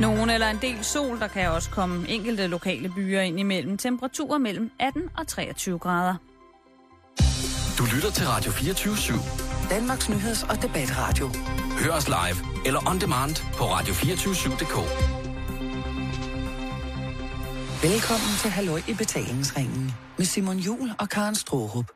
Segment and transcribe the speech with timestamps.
[0.00, 3.78] Nogen eller en del sol, der kan også komme enkelte lokale byer ind imellem.
[3.78, 6.14] Temperaturer mellem 18 og 23 grader.
[7.78, 9.70] Du lytter til Radio 24 /7.
[9.70, 11.30] Danmarks Nyheds- og Debatradio.
[11.84, 14.76] Hør os live eller on demand på radio247.dk.
[17.82, 21.86] Velkommen til Halløj i betalingsringen med Simon Jul og Karen Strohrup.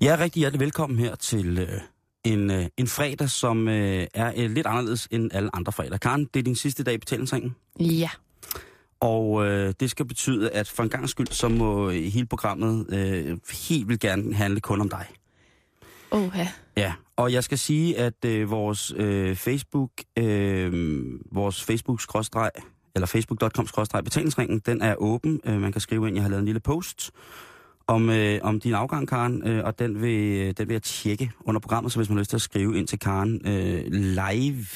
[0.00, 1.80] Ja, rigtig hjertelig velkommen her til øh,
[2.26, 6.00] en, øh, en fredag, som øh, er øh, lidt anderledes end alle andre fredag.
[6.00, 7.54] Karen, det er din sidste dag i betalingsringen.
[7.80, 8.10] Ja.
[9.00, 13.38] Og øh, det skal betyde, at for en gang skyld, så må hele programmet øh,
[13.68, 15.06] helt vil gerne handle kun om dig.
[16.10, 16.46] Oha.
[16.76, 20.72] Ja, og jeg skal sige, at øh, vores øh, Facebook, øh,
[21.32, 22.00] vores facebook
[22.94, 23.66] eller facebook.com
[24.04, 25.40] betalingsringen, den er åben.
[25.44, 27.10] Øh, man kan skrive ind, jeg har lavet en lille post
[27.86, 31.60] om, øh, om din afgang, Karen, øh, og den vil, den vil jeg tjekke under
[31.60, 34.66] programmet, så hvis man har lyst til at skrive ind til Karen øh, live,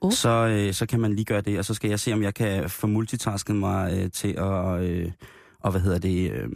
[0.00, 0.12] uh.
[0.12, 2.34] så, øh, så kan man lige gøre det, og så skal jeg se, om jeg
[2.34, 5.12] kan få multitasket mig øh, til at, øh,
[5.60, 6.48] og hvad hedder det, øh,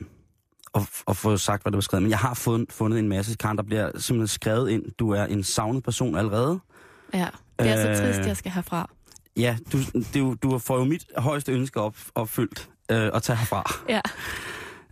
[0.72, 2.02] og, og få sagt, hvad der var skrevet.
[2.02, 4.82] Men jeg har fundet, fundet en masse, Karen, der bliver simpelthen skrevet ind.
[4.98, 6.60] Du er en savnet person allerede.
[7.14, 7.26] Ja,
[7.58, 8.90] det er øh, så trist, jeg skal herfra.
[9.36, 9.78] Ja, du,
[10.14, 13.72] du, du får jo mit højeste ønske op, opfyldt øh, at tage herfra.
[13.88, 14.00] Ja.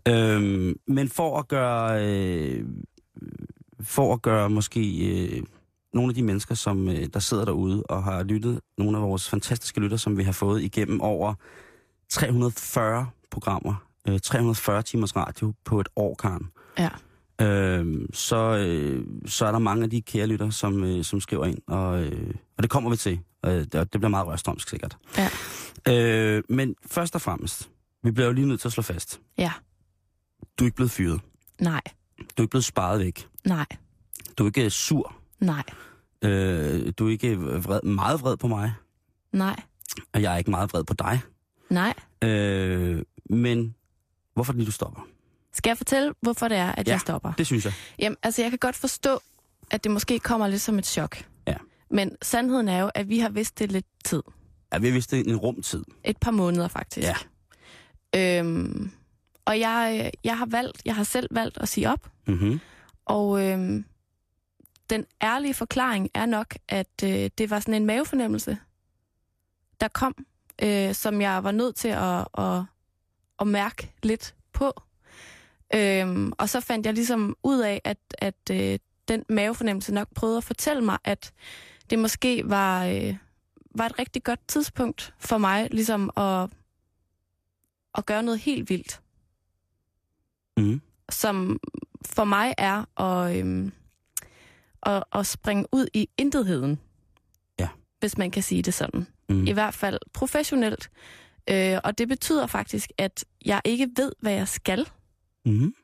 [0.09, 2.65] Øhm, men for at gøre, øh,
[3.81, 5.43] for at gøre måske øh,
[5.95, 9.31] nogle af de mennesker, som øh, der sidder derude og har lyttet, nogle af vores
[9.31, 11.35] fantastiske lytter, som vi har fået igennem over
[12.09, 13.75] 340 programmer,
[14.09, 16.51] øh, 340 timers radio på et år, Karen.
[16.79, 16.89] Ja.
[17.41, 21.45] Øh, så, øh, så er der mange af de kære lytter, som, øh, som skriver
[21.47, 23.21] ind, og, øh, og det kommer vi til.
[23.47, 24.97] Øh, det, det bliver meget rørstrømsk sikkert.
[25.19, 25.29] Ja.
[25.89, 27.71] Øh, men først og fremmest,
[28.03, 29.21] vi bliver jo lige nødt til at slå fast.
[29.39, 29.53] Ja.
[30.59, 31.21] Du er ikke blevet fyret.
[31.61, 31.81] Nej.
[32.19, 33.29] Du er ikke blevet sparet væk.
[33.47, 33.67] Nej.
[34.39, 35.17] Du er ikke sur.
[35.41, 35.63] Nej.
[36.23, 38.75] Øh, du er ikke vred, meget vred på mig.
[39.33, 39.61] Nej.
[40.13, 41.21] Og jeg er ikke meget vred på dig.
[41.71, 41.95] Nej.
[42.25, 43.75] Øh, men
[44.35, 45.07] hvorfor lige du stopper?
[45.53, 47.33] Skal jeg fortælle, hvorfor det er, at ja, jeg stopper?
[47.33, 47.73] det synes jeg.
[47.99, 49.21] Jamen, altså jeg kan godt forstå,
[49.71, 51.25] at det måske kommer lidt som et chok.
[51.47, 51.55] Ja.
[51.91, 54.23] Men sandheden er jo, at vi har vidst det lidt tid.
[54.73, 55.85] Ja, vi har vidst det en rumtid.
[56.05, 57.09] Et par måneder faktisk.
[58.15, 58.39] Ja.
[58.41, 58.91] Øhm,
[59.49, 62.11] og jeg, jeg har valgt, jeg har selv valgt at sige op.
[62.27, 62.61] Mm-hmm.
[63.05, 63.85] Og øhm,
[64.91, 68.59] den ærlige forklaring er nok, at øh, det var sådan en mavefornemmelse,
[69.81, 70.25] der kom,
[70.63, 72.63] øh, som jeg var nødt til at, at,
[73.41, 74.83] at mærke lidt på.
[75.75, 78.79] Øhm, og så fandt jeg ligesom ud af, at, at øh,
[79.09, 81.33] den mavefornemmelse nok prøvede at fortælle mig, at
[81.91, 83.17] det måske var, øh,
[83.75, 86.51] var et rigtig godt tidspunkt for mig ligesom at,
[87.95, 89.01] at gøre noget helt vildt.
[90.59, 90.81] Mm.
[91.11, 91.61] Som
[92.07, 93.73] for mig er at, øhm,
[94.83, 96.79] at, at springe ud i intetheden.
[97.61, 97.69] Ja.
[98.01, 99.07] Hvis man kan sige det sådan.
[99.29, 99.47] Mm.
[99.47, 100.91] I hvert fald professionelt.
[101.51, 104.89] Øh, og det betyder faktisk, at jeg ikke ved, hvad jeg skal.
[105.45, 105.75] Mm.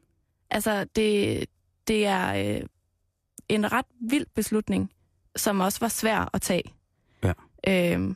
[0.50, 1.44] Altså, det,
[1.88, 2.66] det er øh,
[3.48, 4.90] en ret vild beslutning,
[5.36, 6.74] som også var svær at tage.
[7.22, 7.32] Ja.
[7.68, 8.14] Øh,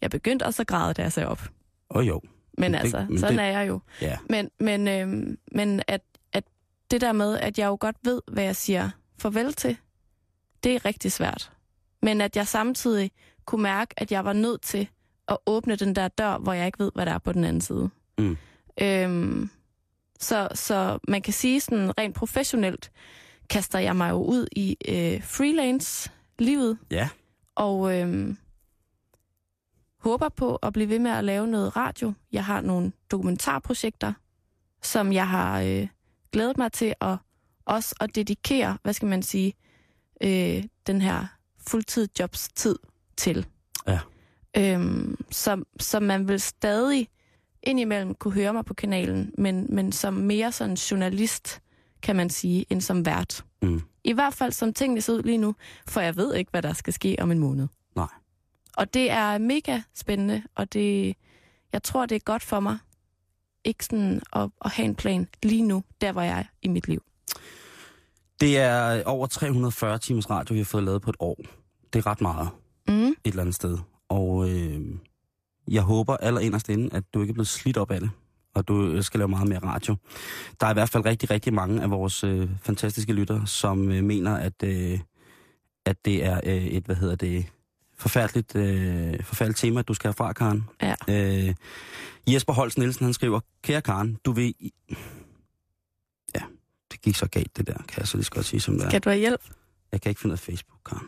[0.00, 1.42] jeg begyndte også at græde, da jeg sagde op.
[1.88, 2.20] Oh, jo.
[2.58, 3.80] Men, det, altså, men sådan det, er jeg jo.
[4.00, 4.18] Ja.
[4.28, 6.00] Men, men, øh, men at,
[6.32, 6.44] at
[6.90, 9.76] det der med, at jeg jo godt ved, hvad jeg siger farvel til,
[10.64, 11.52] det er rigtig svært.
[12.02, 13.10] Men at jeg samtidig
[13.44, 14.88] kunne mærke, at jeg var nødt til
[15.28, 17.60] at åbne den der dør, hvor jeg ikke ved, hvad der er på den anden
[17.60, 17.90] side.
[18.18, 18.36] Mm.
[18.80, 19.50] Øhm,
[20.20, 22.90] så, så man kan sige sådan rent professionelt,
[23.50, 26.78] kaster jeg mig jo ud i øh, freelance-livet.
[26.90, 27.08] Ja.
[27.54, 28.34] Og øh,
[30.04, 32.12] håber på at blive ved med at lave noget radio.
[32.32, 34.12] Jeg har nogle dokumentarprojekter,
[34.82, 35.88] som jeg har øh,
[36.32, 37.16] glædet mig til at
[37.64, 39.54] også at dedikere, hvad skal man sige,
[40.22, 41.26] øh, den her
[41.66, 42.78] fuldtidsjobs tid
[43.16, 43.46] til.
[43.86, 44.00] Ja.
[44.56, 47.08] Øhm, så, så man vil stadig
[47.62, 51.60] indimellem kunne høre mig på kanalen, men, men som mere sådan journalist,
[52.02, 53.44] kan man sige, end som vært.
[53.62, 53.80] Mm.
[54.04, 55.54] I hvert fald som tingene ser ud lige nu,
[55.88, 57.68] for jeg ved ikke, hvad der skal ske om en måned.
[58.76, 61.16] Og det er mega spændende, og det,
[61.72, 62.78] jeg tror, det er godt for mig,
[63.64, 66.88] ikke sådan at, at have en plan lige nu, der hvor jeg er i mit
[66.88, 67.02] liv.
[68.40, 71.36] Det er over 340 timers radio, vi har fået lavet på et år.
[71.92, 72.48] Det er ret meget
[72.88, 72.94] Mm.
[72.94, 73.78] et eller andet sted.
[74.08, 74.80] Og øh,
[75.68, 78.10] jeg håber allerinderst inde, at du ikke er blevet slidt op af det,
[78.54, 79.96] og du skal lave meget mere radio.
[80.60, 84.04] Der er i hvert fald rigtig, rigtig mange af vores øh, fantastiske lytter, som øh,
[84.04, 85.00] mener, at, øh,
[85.86, 87.46] at det er øh, et, hvad hedder det,
[87.96, 90.64] forfærdeligt, øh, forfærdeligt tema, du skal have fra, Karen.
[90.82, 90.94] Ja.
[91.08, 91.54] Øh,
[92.26, 94.54] Jesper Holst Nielsen, han skriver, kære Karen, du vil...
[96.34, 96.42] Ja,
[96.92, 98.84] det gik så galt det der, kan jeg så lige så godt sige, som det
[98.84, 98.88] er.
[98.90, 99.40] Skal du have hjælp?
[99.92, 101.06] Jeg kan ikke finde ud af Facebook, Karen.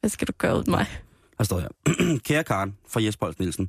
[0.00, 0.86] Hvad skal du gøre ud mig?
[1.38, 1.68] Der står her.
[2.26, 3.68] Kære Karen fra Jesper Holst Nielsen.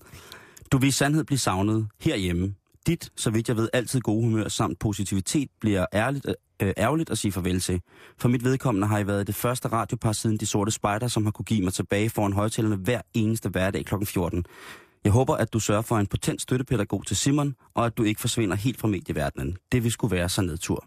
[0.71, 2.55] Du vil i sandhed blive savnet herhjemme.
[2.87, 6.25] Dit, så vidt jeg ved, altid gode humør samt positivitet bliver ærligt,
[6.61, 7.81] øh, ærgerligt at sige farvel til.
[8.17, 11.31] For mit vedkommende har I været det første radiopar siden De Sorte Spejder, som har
[11.31, 13.95] kunne give mig tilbage foran højtalerne hver eneste hverdag kl.
[14.05, 14.43] 14.
[15.03, 18.21] Jeg håber, at du sørger for en potent støttepædagog til Simon, og at du ikke
[18.21, 19.57] forsvinder helt fra medieverdenen.
[19.71, 20.85] Det vil skulle være så nedtur.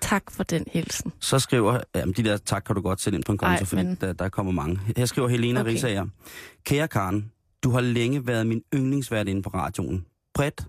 [0.00, 1.12] Tak for den hilsen.
[1.20, 3.82] Så skriver, jamen de der tak kan du godt sætte ind på en konto, fordi
[3.82, 4.80] men- der, der kommer mange.
[4.96, 5.60] Her skriver Helena.
[5.60, 5.70] Okay.
[5.72, 6.06] Risager.
[6.64, 7.32] Kære Karen,
[7.64, 10.06] du har længe været min yndlingsvært inde på radioen.
[10.40, 10.66] Bredt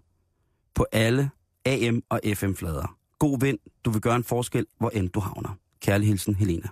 [0.76, 1.30] på alle
[1.68, 2.98] AM- og FM-flader.
[3.20, 5.58] God vind, du vil gøre en forskel, hvor end du havner.
[5.82, 6.68] Kærlig hilsen, Helena.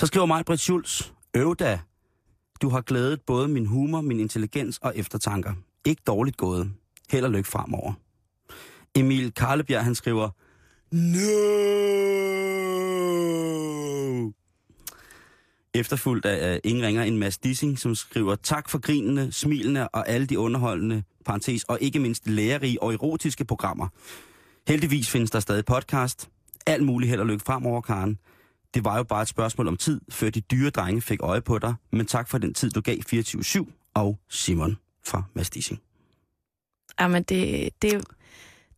[0.00, 1.10] Så skriver mig, Britt Schulz.
[1.34, 1.80] Øv da.
[2.62, 5.54] Du har glædet både min humor, min intelligens og eftertanker.
[5.84, 6.72] Ikke dårligt gået.
[7.10, 7.92] Held og lykke fremover.
[8.94, 10.30] Emil Karlebjerg, han skriver,
[10.92, 11.60] No!
[15.74, 20.26] Efterfulgt af ingen ringer en Mads Dissing, som skriver tak for grinene, smilene og alle
[20.26, 23.88] de underholdende, parentes, og ikke mindst lærerige og erotiske programmer.
[24.68, 26.30] Heldigvis findes der stadig podcast.
[26.66, 28.18] Alt muligt held og lykke fremover, Karen.
[28.74, 31.58] Det var jo bare et spørgsmål om tid, før de dyre drenge fik øje på
[31.58, 31.74] dig.
[31.92, 35.80] Men tak for den tid, du gav 24-7 og Simon fra Mads Dissing.
[37.00, 38.04] Jamen, det, det,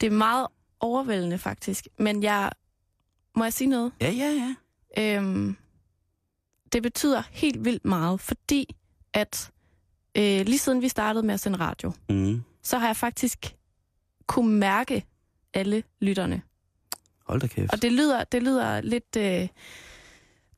[0.00, 0.46] det er meget
[0.80, 1.88] overvældende, faktisk.
[1.98, 2.50] Men jeg...
[3.36, 3.92] Må jeg sige noget?
[4.00, 4.54] Ja, ja,
[4.96, 5.16] ja.
[5.16, 5.56] Øhm,
[6.72, 8.76] det betyder helt vildt meget, fordi
[9.12, 9.50] at
[10.18, 12.42] øh, lige siden vi startede med at sende radio, Mm.
[12.62, 13.56] så har jeg faktisk
[14.26, 15.04] kunne mærke
[15.54, 16.42] alle lytterne.
[17.26, 17.72] Hold da kæft.
[17.72, 19.48] Og det lyder, det lyder lidt øh,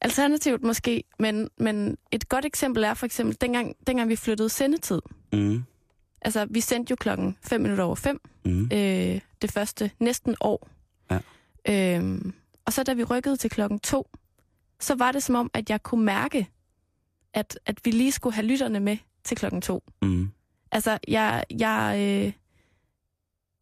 [0.00, 5.00] alternativt måske, men, men et godt eksempel er for eksempel, dengang, dengang vi flyttede sendetid.
[5.32, 5.64] Mm.
[6.20, 8.64] Altså, vi sendte jo klokken 5 minutter over 5, Mm.
[8.72, 10.68] øh, det første næsten år.
[11.10, 11.18] Ja.
[11.68, 12.34] Øhm,
[12.64, 14.08] og så da vi rykkede til klokken 2,
[14.80, 16.50] så var det som om, at jeg kunne mærke,
[17.34, 19.84] at, at vi lige skulle have lytterne med til klokken 2.
[20.02, 20.30] Mm.
[20.72, 22.32] Altså, jeg, jeg, øh,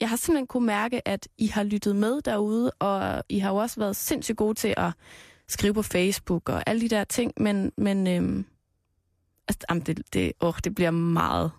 [0.00, 3.56] jeg har simpelthen kunne mærke, at I har lyttet med derude, og I har jo
[3.56, 4.92] også været sindssygt gode til at
[5.48, 8.44] skrive på Facebook og alle de der ting, men, men øhm,
[9.48, 11.50] altså, jamen, det, det, åh, det bliver meget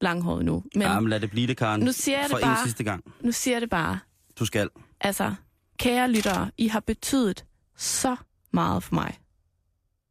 [0.00, 0.64] langhåret nu.
[0.74, 1.80] Men Jamen, lad det blive det, Karen.
[1.80, 3.04] nu siger jeg For det en bare, sidste gang.
[3.20, 3.98] nu siger jeg det bare.
[4.38, 4.68] Du skal.
[5.00, 5.34] Altså,
[5.78, 7.44] kære lyttere, I har betydet
[7.76, 8.16] så
[8.52, 9.18] meget for mig.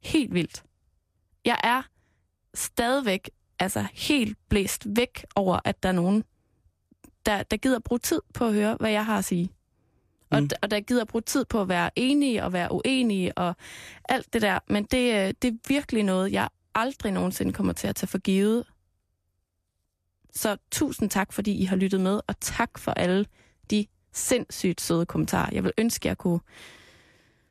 [0.03, 0.63] Helt vildt.
[1.45, 1.81] Jeg er
[2.53, 3.29] stadigvæk
[3.59, 6.23] altså helt blæst væk over, at der er nogen,
[7.25, 9.49] der, der gider bruge tid på at høre, hvad jeg har at sige.
[10.29, 10.49] Og, Mm.
[10.61, 13.55] og der gider bruge tid på at være enige og være uenige og
[14.09, 14.59] alt det der.
[14.67, 18.17] Men det, øh, det er virkelig noget, jeg aldrig nogensinde kommer til at tage for
[18.17, 18.65] givet.
[20.33, 23.25] Så tusind tak, fordi I har lyttet med, og tak for alle
[23.71, 25.49] de sindssygt søde kommentarer.
[25.53, 26.39] Jeg vil ønske, at jeg kunne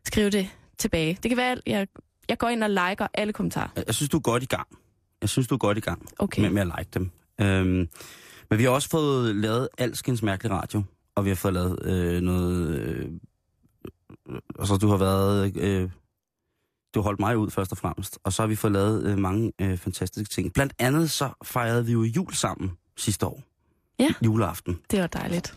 [0.04, 0.50] skrive det
[0.80, 1.18] tilbage.
[1.22, 1.86] Det kan være, at jeg,
[2.28, 3.68] jeg går ind og liker alle kommentarer.
[3.76, 4.68] Jeg jeg synes, du er godt i gang.
[5.20, 6.42] Jeg synes, du er godt i gang Okay.
[6.42, 7.10] med, med at like dem.
[7.40, 7.88] Øhm,
[8.50, 10.82] men vi har også fået lavet alskens mærkelig radio.
[11.14, 12.78] Og vi har fået lavet øh, noget...
[12.80, 13.08] Øh,
[14.58, 15.56] altså, du har været...
[15.56, 15.90] Øh,
[16.94, 18.18] du har holdt mig ud først og fremmest.
[18.24, 20.52] Og så har vi fået lavet øh, mange øh, fantastiske ting.
[20.52, 23.42] Blandt andet så fejrede vi jo jul sammen sidste år.
[23.98, 24.08] Ja.
[24.24, 24.78] Juleaften.
[24.90, 25.54] Det var dejligt.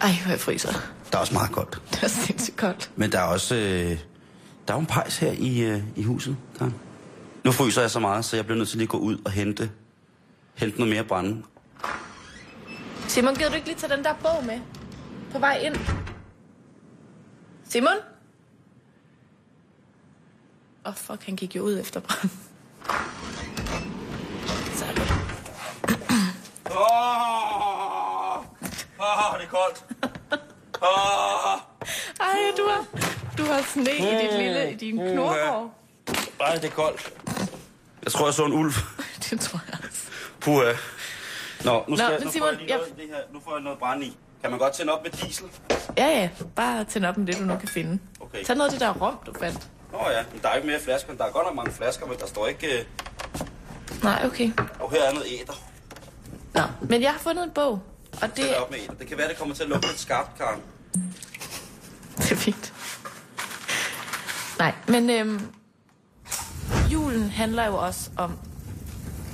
[0.00, 0.72] Ej, hvor jeg fryser.
[1.10, 1.82] Der er også meget koldt.
[1.92, 2.90] Det var sindssygt koldt.
[2.96, 3.54] Men der er også...
[3.54, 3.98] Øh,
[4.68, 6.74] der er jo en pejs her i, øh, i huset, Karen.
[7.44, 9.30] Nu fryser jeg så meget, så jeg bliver nødt til lige at gå ud og
[9.30, 9.70] hente,
[10.54, 11.42] hente noget mere brænde.
[13.08, 14.60] Simon, gider du ikke lige tage den der bog med?
[15.32, 15.76] På vej ind.
[17.68, 17.92] Simon?
[20.86, 22.30] Åh, oh, fuck, han gik jo ud efter brand.
[24.74, 25.12] Så er det.
[26.70, 28.38] Åh,
[28.98, 29.84] oh, det er koldt.
[30.82, 31.60] Åh,
[32.20, 32.84] Ej, du har,
[33.38, 35.74] du har sne i dit lille, i din knorhår.
[36.40, 37.12] Ej, det er koldt.
[38.04, 38.72] Jeg tror, jeg så en ulv.
[39.30, 40.00] Det tror jeg også.
[40.40, 40.54] Puh,
[41.64, 43.16] Nå, nu, skal, Nå, jeg- nu, Simon, får jeg lige jeg- noget, i det her,
[43.32, 44.16] nu får jeg noget brænde i.
[44.42, 45.46] Kan man godt tænde op med diesel?
[45.98, 46.28] Ja, ja.
[46.56, 47.98] Bare tænd op med det, du nu kan finde.
[48.20, 48.44] Okay.
[48.44, 49.68] Tag noget af det der rom, du fandt.
[49.92, 51.14] Nå ja, men der er ikke mere flasker.
[51.14, 52.78] Der er godt nok mange flasker, men der står ikke...
[52.78, 52.84] Øh...
[54.02, 54.50] Nej, okay.
[54.80, 55.52] Og her er noget æder.
[56.54, 57.80] Nå, men jeg har fundet en bog.
[58.22, 58.78] Og det, er op med.
[58.98, 60.60] Det kan være, det kommer til at lugte lidt skarpt, Karen.
[62.18, 62.72] det er fint.
[64.58, 65.40] Nej, men øhm,
[66.92, 68.38] julen handler jo også om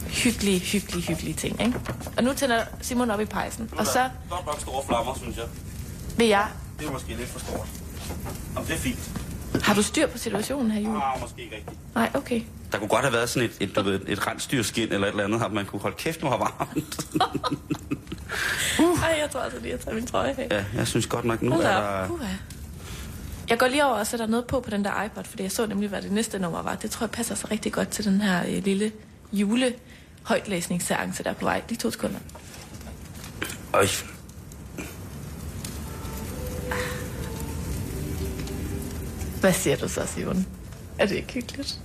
[0.09, 1.80] hyggelige, hyggelige, hyggelige ting, ikke?
[2.16, 3.71] Og nu tænder Simon op i pejsen.
[3.78, 5.47] Og så Godt nok store flammer, synes jeg.
[6.16, 6.49] vil jeg...
[6.78, 7.68] Det er måske lidt for stort.
[8.54, 9.11] Jamen, det er fint.
[9.62, 10.96] Har du styr på situationen her, jul?
[10.96, 11.94] Ah, måske ikke rigtigt.
[11.94, 12.42] Nej, okay.
[12.72, 15.25] Der kunne godt have været sådan et, et, du ved, et rensdyrskin eller et eller
[15.25, 17.06] andet, at man kunne holde kæft, nu har varmt.
[19.04, 20.48] Ej, jeg tror altså lige at tage min trøje af.
[20.50, 22.08] ja, jeg synes godt nok, nu Hold er der...
[22.10, 22.26] Uha.
[23.48, 25.66] Jeg går lige over og sætter noget på på den der iPod, fordi jeg så
[25.66, 26.75] nemlig, hvad det næste nummer var.
[26.75, 28.92] Det tror jeg passer så rigtig godt til den her øh, lille
[29.32, 29.75] jule
[30.22, 31.62] højtlæsningsseance, der er på vej.
[31.68, 32.18] Lige to sekunder.
[33.75, 33.86] Øj.
[39.46, 40.46] Hvad siger du så, Simon?
[40.98, 41.80] Er det ikke hyggeligt?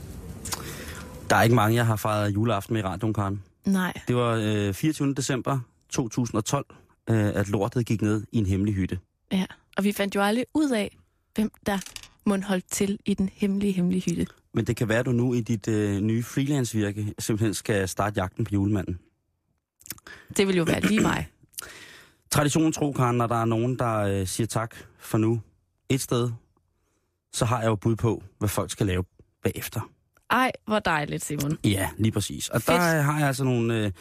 [1.30, 3.44] Der er ikke mange, jeg har fejret juleaften med i radioen, Karen.
[3.65, 3.94] Nej.
[4.08, 5.13] Det var øh, 24.
[5.13, 6.65] december 2012,
[7.10, 9.00] øh, at lortet gik ned i en hemmelig hytte.
[9.32, 9.46] Ja,
[9.77, 10.98] og vi fandt jo aldrig ud af,
[11.36, 11.77] hvem der
[12.25, 14.27] må holde til i den hemmelige, hemmelige hytte.
[14.53, 18.22] Men det kan være, at du nu i dit øh, nye freelance-virke simpelthen skal starte
[18.22, 19.00] jagten på julemanden.
[20.38, 21.27] Det vil jo være lige mig.
[22.32, 25.41] Traditionen tro, Karen, når der er nogen, der øh, siger tak for nu
[25.89, 26.32] et sted,
[27.34, 29.04] så har jeg jo bud på, hvad folk skal lave
[29.44, 29.90] bagefter.
[30.30, 31.58] Ej, hvor dejligt, Simon.
[31.64, 32.50] Ja, lige præcis.
[32.50, 32.68] Og Fedt.
[32.68, 33.86] der har jeg altså nogle...
[33.86, 33.92] Øh,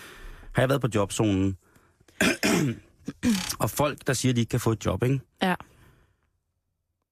[0.52, 1.56] har jeg været på jobzonen.
[3.62, 5.20] og folk, der siger, at de ikke kan få et job, ikke?
[5.42, 5.54] Ja.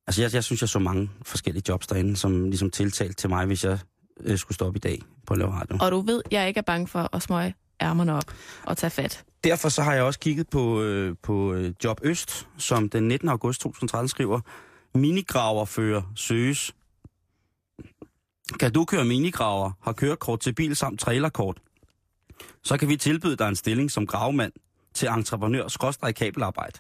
[0.07, 3.47] Altså, jeg, jeg synes, jeg så mange forskellige jobs derinde, som ligesom tiltalte til mig,
[3.47, 3.79] hvis jeg
[4.21, 5.79] øh, skulle stoppe i dag på at lave radio.
[5.81, 9.25] Og du ved, jeg ikke er bange for at smøge ærmerne op og tage fat.
[9.45, 13.29] Derfor så har jeg også kigget på, øh, på øh, Job Øst, som den 19.
[13.29, 14.41] august 2013 skriver,
[14.99, 16.75] minigraverfører søges.
[18.61, 21.61] Kan du køre minigraver, har kørekort til bil samt trailerkort,
[22.65, 24.53] så kan vi tilbyde dig en stilling som gravmand
[24.95, 26.79] til entreprenør kabelarbejde.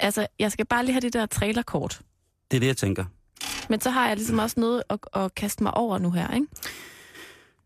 [0.00, 2.00] Altså, jeg skal bare lige have det der trailerkort.
[2.50, 3.04] Det er det, jeg tænker.
[3.68, 6.46] Men så har jeg ligesom også noget at, at kaste mig over nu her, ikke?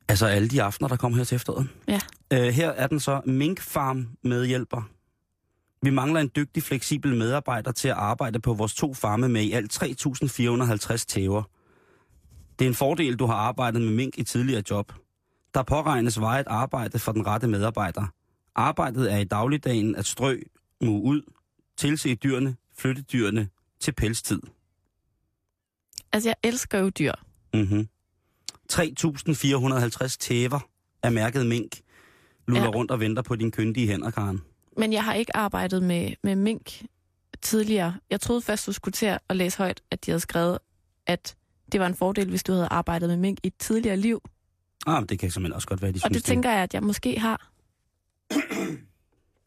[0.09, 1.69] Altså alle de aftener, der kom her til efteråret.
[1.89, 2.01] Ja.
[2.33, 4.83] Øh, her er den så Mink Farm medhjælper.
[5.83, 9.53] Vi mangler en dygtig, fleksibel medarbejder til at arbejde på vores to farme med i
[9.53, 11.43] alt 3.450 tæver.
[12.59, 14.93] Det er en fordel, du har arbejdet med mink i tidligere job.
[15.55, 18.07] Der påregnes vejet arbejde for den rette medarbejder.
[18.55, 20.39] Arbejdet er i dagligdagen at strø,
[20.83, 21.23] mu ud,
[21.77, 23.49] tilse dyrene, flytte dyrene
[23.81, 24.41] til pelstid.
[26.13, 27.13] Altså, jeg elsker jo dyr.
[27.55, 27.89] Mm-hmm.
[28.73, 30.69] 3.450 tæver
[31.03, 31.81] af mærket mink
[32.47, 32.71] luller ja.
[32.71, 32.77] Ja.
[32.77, 34.43] rundt og venter på din kyndige hænder, Karen.
[34.79, 36.83] Men jeg har ikke arbejdet med, med mink
[37.43, 37.95] tidligere.
[38.11, 40.59] Jeg troede først, du skulle til at læse højt, at de havde skrevet,
[41.07, 41.35] at
[41.73, 44.23] det var en fordel, hvis du havde arbejdet med mink i et tidligere liv.
[44.87, 46.75] Ah, men det kan simpelthen også godt være, de Og synes, det tænker jeg, at
[46.75, 47.51] jeg måske har.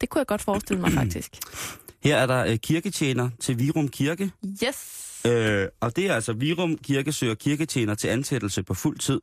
[0.01, 1.37] Det kunne jeg godt forestille mig, faktisk.
[2.03, 4.31] Her er der øh, kirketjener til Virum Kirke,
[4.63, 5.21] Yes!
[5.27, 9.21] øh, og det er altså Virum Kirke søger kirketjener til ansættelse på fuld tid.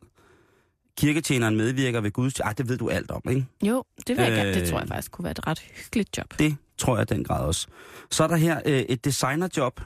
[0.98, 2.40] Kirketjeneren medvirker ved Guds...
[2.40, 3.46] Ah, det ved du alt om, ikke?
[3.62, 4.54] Jo, det, vil jeg gerne.
[4.54, 4.68] det Øh.
[4.68, 6.38] tror jeg faktisk kunne være et ret hyggeligt job.
[6.38, 7.66] Det tror jeg den grad også.
[8.10, 9.80] Så er der her øh, et designerjob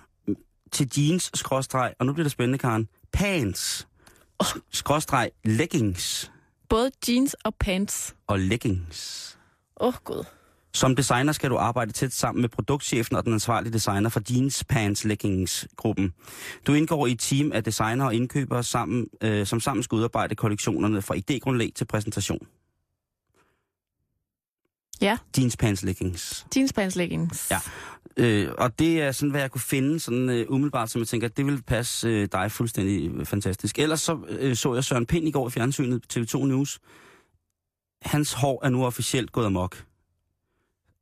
[0.72, 3.88] til jeans, skråstreg, og nu bliver det spændende, Karen, pants,
[4.70, 6.32] skråstreg, leggings
[6.68, 8.14] Både jeans og pants.
[8.26, 9.38] og leggings.
[9.80, 10.24] Åh, oh, gud.
[10.74, 14.64] Som designer skal du arbejde tæt sammen med produktchefen og den ansvarlige designer for Jeans
[14.64, 16.12] Pants Leggings gruppen.
[16.66, 20.34] Du indgår i et team af designer og indkøbere, sammen, øh, som sammen skal udarbejde
[20.34, 22.46] kollektionerne fra idégrundlag til præsentation.
[25.00, 25.18] Ja.
[25.38, 26.46] Jeans Pants Leggings.
[26.56, 27.50] Jeans, pants, leggings.
[27.50, 27.58] Ja.
[28.16, 31.28] Øh, og det er sådan, hvad jeg kunne finde sådan øh, umiddelbart, som jeg tænker,
[31.28, 33.78] at det vil passe øh, dig fuldstændig fantastisk.
[33.78, 36.80] Ellers så øh, så jeg Søren Pind i går i fjernsynet på TV2 News.
[38.02, 39.84] Hans hår er nu officielt gået amok.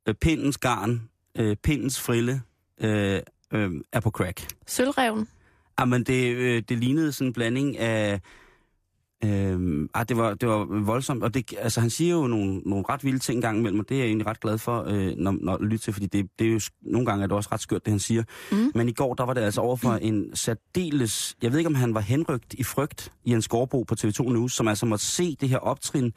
[0.07, 2.41] Øh, pindens garn, øh, pindens frille
[2.81, 3.19] øh,
[3.53, 4.47] øh, er på crack.
[4.67, 5.27] Sølvreven.
[5.79, 8.21] Jamen, det, øh, det lignede sådan en blanding af...
[9.25, 12.85] Øh, ah, det, var, det var voldsomt, og det, altså, han siger jo nogle, nogle
[12.89, 15.35] ret vilde ting engang imellem, og det er jeg egentlig ret glad for, øh, når,
[15.41, 17.61] når jeg lytter til, fordi det, det er jo, nogle gange er det også ret
[17.61, 18.23] skørt, det han siger.
[18.51, 18.71] Mm.
[18.75, 21.35] Men i går, der var det altså over for en særdeles...
[21.41, 24.53] Jeg ved ikke, om han var henrygt i frygt i en skovbo på TV2 News,
[24.53, 26.13] som altså måtte se det her optrin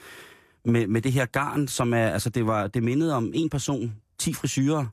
[0.65, 2.09] med, med det her garn, som er...
[2.09, 4.87] Altså, det, var, det mindede om en person, 10 frisyrer,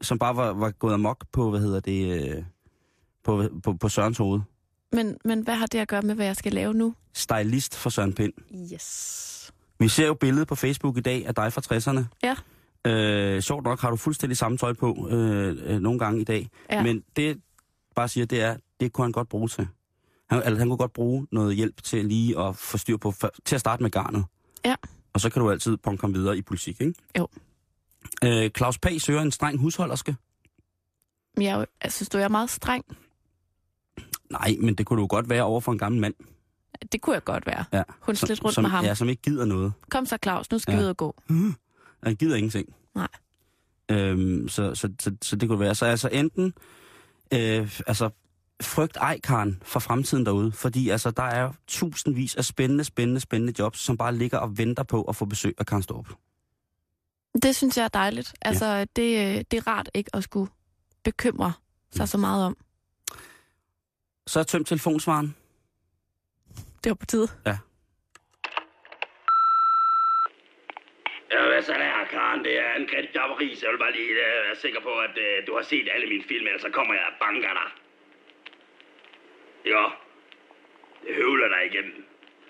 [0.00, 2.22] som bare var, var gået amok på, hvad hedder det...
[2.36, 2.42] Øh,
[3.24, 4.40] på, på, på Sørens hoved.
[4.92, 6.94] Men, men hvad har det at gøre med, hvad jeg skal lave nu?
[7.14, 8.32] Stylist for Søren Pind.
[8.72, 9.52] Yes.
[9.78, 12.04] Vi ser jo billedet på Facebook i dag af dig fra 60'erne.
[12.22, 12.36] Ja.
[12.90, 16.48] Øh, sjovt nok har du fuldstændig samme tøj på øh, øh, nogle gange i dag.
[16.70, 16.82] Ja.
[16.82, 17.40] Men det,
[17.96, 19.68] bare siger, det er, det kunne han godt bruge til.
[20.30, 23.30] Han, altså, han kunne godt bruge noget hjælp til lige at få styr på, for,
[23.44, 24.24] til at starte med garnet.
[24.64, 24.74] Ja.
[25.16, 26.94] Og så kan du altid komme videre i politik, ikke?
[27.18, 27.28] Jo.
[28.24, 30.16] Øh, Claus Pag søger en streng husholderske.
[31.40, 32.84] Jeg, jeg synes, du er meget streng.
[34.30, 36.14] Nej, men det kunne du godt være over for en gammel mand.
[36.92, 37.64] Det kunne jeg godt være.
[37.72, 37.82] Ja.
[38.00, 38.84] Hun lidt rundt som, med ham.
[38.84, 39.72] Ja, som ikke gider noget.
[39.90, 40.78] Kom så, Claus, nu skal Ja.
[40.78, 41.16] vi ud og gå.
[42.02, 42.74] Han gider ingenting.
[42.94, 43.08] Nej.
[43.90, 45.74] Øhm, så, så, så, så det kunne være.
[45.74, 46.54] Så altså enten,
[47.34, 48.10] øh, altså
[48.62, 50.52] frygt ej, Karen, for fremtiden derude.
[50.52, 54.82] Fordi altså, der er tusindvis af spændende, spændende, spændende jobs, som bare ligger og venter
[54.82, 56.08] på at få besøg af Karen Storp.
[57.42, 58.34] Det synes jeg er dejligt.
[58.42, 60.50] Altså, det, øh, det er rart ikke at skulle
[61.04, 61.52] bekymre
[61.90, 62.56] sig så meget om.
[64.26, 65.36] Så er tømt telefonsvaren.
[66.84, 67.28] Det var på tide.
[67.46, 67.56] Ja,
[71.50, 72.40] hvad så der, Karen?
[72.44, 73.62] Det er Anne-Grethe Javeris.
[73.62, 76.24] Jeg vil bare lige uh, være sikker på, at uh, du har set alle mine
[76.30, 77.68] film, ellers så kommer jeg og banker dig.
[79.66, 79.84] Ja,
[81.06, 82.04] Det høvler dig igennem.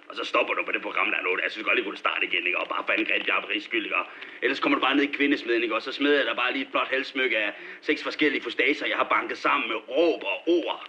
[0.08, 1.38] Og så stopper du på det program, der er nu.
[1.42, 2.58] Jeg synes godt lige, kunne starte igen, ikke?
[2.58, 3.96] Og bare for angreb, jeg er skyld, ikke?
[3.96, 4.06] Og
[4.42, 5.75] ellers kommer du bare ned i kvindesmeden, ikke?
[5.75, 8.96] Og så smider jeg dig bare lige et flot halssmykke af seks forskellige fustaser, jeg
[8.96, 10.87] har banket sammen med råb og ord.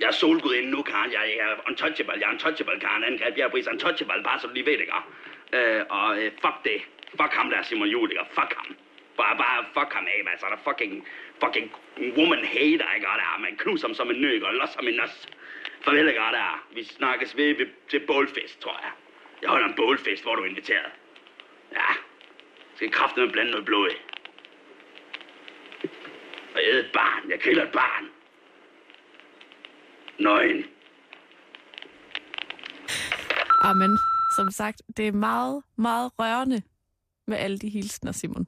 [0.00, 1.12] Jeg er solgudinde nu, Karen.
[1.12, 2.14] Jeg er untouchable.
[2.20, 3.04] Jeg er untouchable, Karen.
[3.04, 4.92] Angreb jeg er untouchable, bare så du lige ved ikke?
[5.52, 6.80] Øh, og øh, fuck det.
[7.20, 8.24] Fuck ham der, Simon Juhl, ikke?
[8.30, 8.76] Fuck ham.
[9.16, 10.46] Bare, bare fuck ham af, altså.
[10.46, 11.08] Der er fucking,
[11.42, 11.70] fucking
[12.16, 13.08] woman hater, ikke?
[13.08, 15.28] Og der, man knuser ham som en nøg og losser ham en nos.
[15.84, 16.22] Farvel, ikke?
[16.22, 18.90] Og der, vi snakkes ved, ved til bålfest, tror jeg.
[19.42, 20.92] Jeg holder en bålfest, hvor du er inviteret.
[21.72, 21.90] Ja.
[22.76, 23.96] Skal kraften med blande noget blod i.
[26.54, 27.30] Og jeg et barn.
[27.30, 28.04] Jeg griller et barn.
[30.18, 30.64] Nøgen.
[33.60, 33.98] Amen.
[34.36, 36.62] Som sagt, det er meget, meget rørende
[37.26, 38.46] med alle de hilsner, Simon.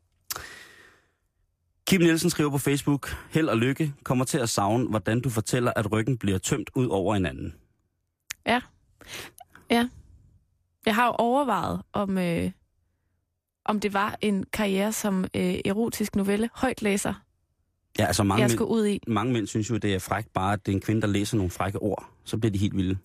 [1.90, 5.72] Kim Nielsen skriver på Facebook, held og lykke kommer til at savne, hvordan du fortæller,
[5.76, 7.54] at ryggen bliver tømt ud over en anden.
[8.46, 8.60] Ja.
[9.70, 9.88] Ja.
[10.86, 12.50] Jeg har jo overvejet, om, øh,
[13.64, 17.14] om det var en karriere som øh, erotisk novelle højtlæser,
[17.98, 19.00] Ja, altså mange, jeg mænd, skulle ud i.
[19.06, 21.36] mange mænd synes jo, det er frækt bare, at det er en kvinde, der læser
[21.36, 22.10] nogle frække ord.
[22.24, 22.98] Så bliver de helt vilde.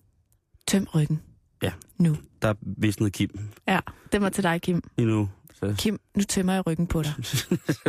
[0.66, 1.22] Tøm ryggen.
[1.62, 1.72] Ja.
[1.98, 2.16] Nu.
[2.42, 3.30] Der er visnet Kim
[3.68, 3.80] Ja,
[4.12, 4.82] det var til dig, Kim.
[4.98, 5.28] lige nu.
[5.58, 5.74] Så.
[5.78, 7.12] Kim, nu tømmer jeg ryggen på dig.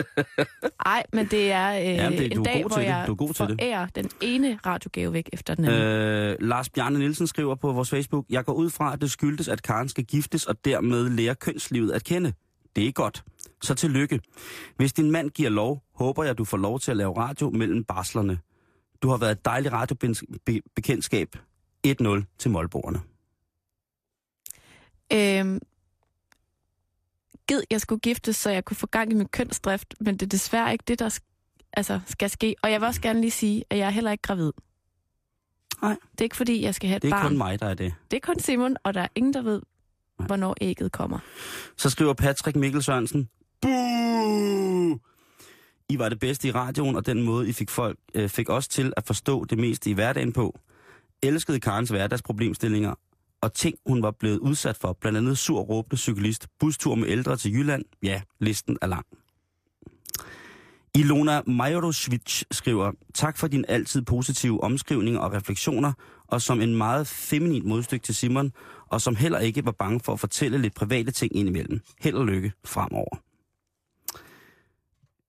[0.86, 2.86] Ej, men det er øh, Jamen, det- en dag, hvor til det.
[2.88, 3.58] jeg Du er god til det.
[3.62, 5.82] forærer den ene radiogave væk efter den anden.
[5.82, 6.36] Øh.
[6.40, 9.62] Lars Bjarne Nielsen skriver på vores Facebook, jeg går ud fra, at det skyldes, at
[9.64, 12.34] Karen skal giftes og dermed lære kønslivet at kende.
[12.76, 13.24] Det er godt.
[13.64, 14.20] Så tillykke.
[14.78, 17.84] Hvis din mand giver lov, håber jeg, du får lov til at lave radio mellem
[17.84, 18.40] barslerne.
[19.02, 21.36] Du har været et dejligt radiobekendtskab.
[21.88, 23.00] 1-0 til målborgerne.
[25.14, 25.62] Øh,
[27.48, 30.28] gid, jeg skulle giftes, så jeg kunne få gang i min kønsdrift, men det er
[30.30, 32.56] desværre ikke det, der sk- altså, skal ske.
[32.62, 34.52] Og jeg vil også gerne lige sige, at jeg er heller ikke gravid.
[35.82, 35.96] Nej.
[36.12, 37.28] Det er ikke fordi, jeg skal have et Det er barn.
[37.28, 37.94] kun mig, der er det.
[38.12, 39.62] Det er kun Simon, og der er ingen, der ved,
[40.26, 41.20] hvornår ægget kommer.
[41.78, 43.30] Så skriver Patrick Mikkel Sørensen!
[45.90, 48.68] I var det bedste i radioen, og den måde, I fik, folk, øh, fik os
[48.68, 50.60] til at forstå det meste i hverdagen på.
[51.24, 52.94] Elskede Karens hverdagsproblemstillinger
[53.42, 54.98] og ting, hun var blevet udsat for.
[55.02, 57.86] Blandt andet sur råbende cyklist, bustur med ældre til Jylland.
[58.04, 59.06] Ja, listen er lang.
[60.96, 65.94] Ilona Majorosvic skriver, tak for din altid positive omskrivning og refleksioner,
[66.28, 68.52] og som en meget feminin modstykke til Simon,
[68.88, 71.82] og som heller ikke var bange for at fortælle lidt private ting indimellem.
[72.02, 73.18] Held og lykke fremover.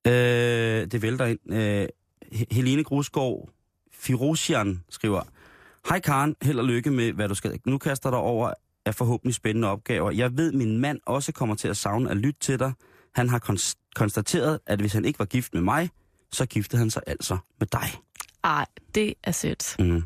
[0.07, 1.53] Øh, det vælter ind.
[1.53, 1.89] Øh,
[2.51, 3.49] Helene Grusgaard
[3.93, 5.23] Firosian skriver,
[5.89, 7.59] Hej Karen, held og lykke med, hvad du skal.
[7.67, 8.53] Nu kaster dig over
[8.87, 10.11] af forhåbentlig spændende opgaver.
[10.11, 12.73] Jeg ved, min mand også kommer til at savne at lytte til dig.
[13.15, 15.91] Han har kons- konstateret, at hvis han ikke var gift med mig,
[16.33, 17.89] så giftede han sig altså med dig.
[18.45, 19.77] Ej, det er sødt.
[19.79, 20.03] Mm.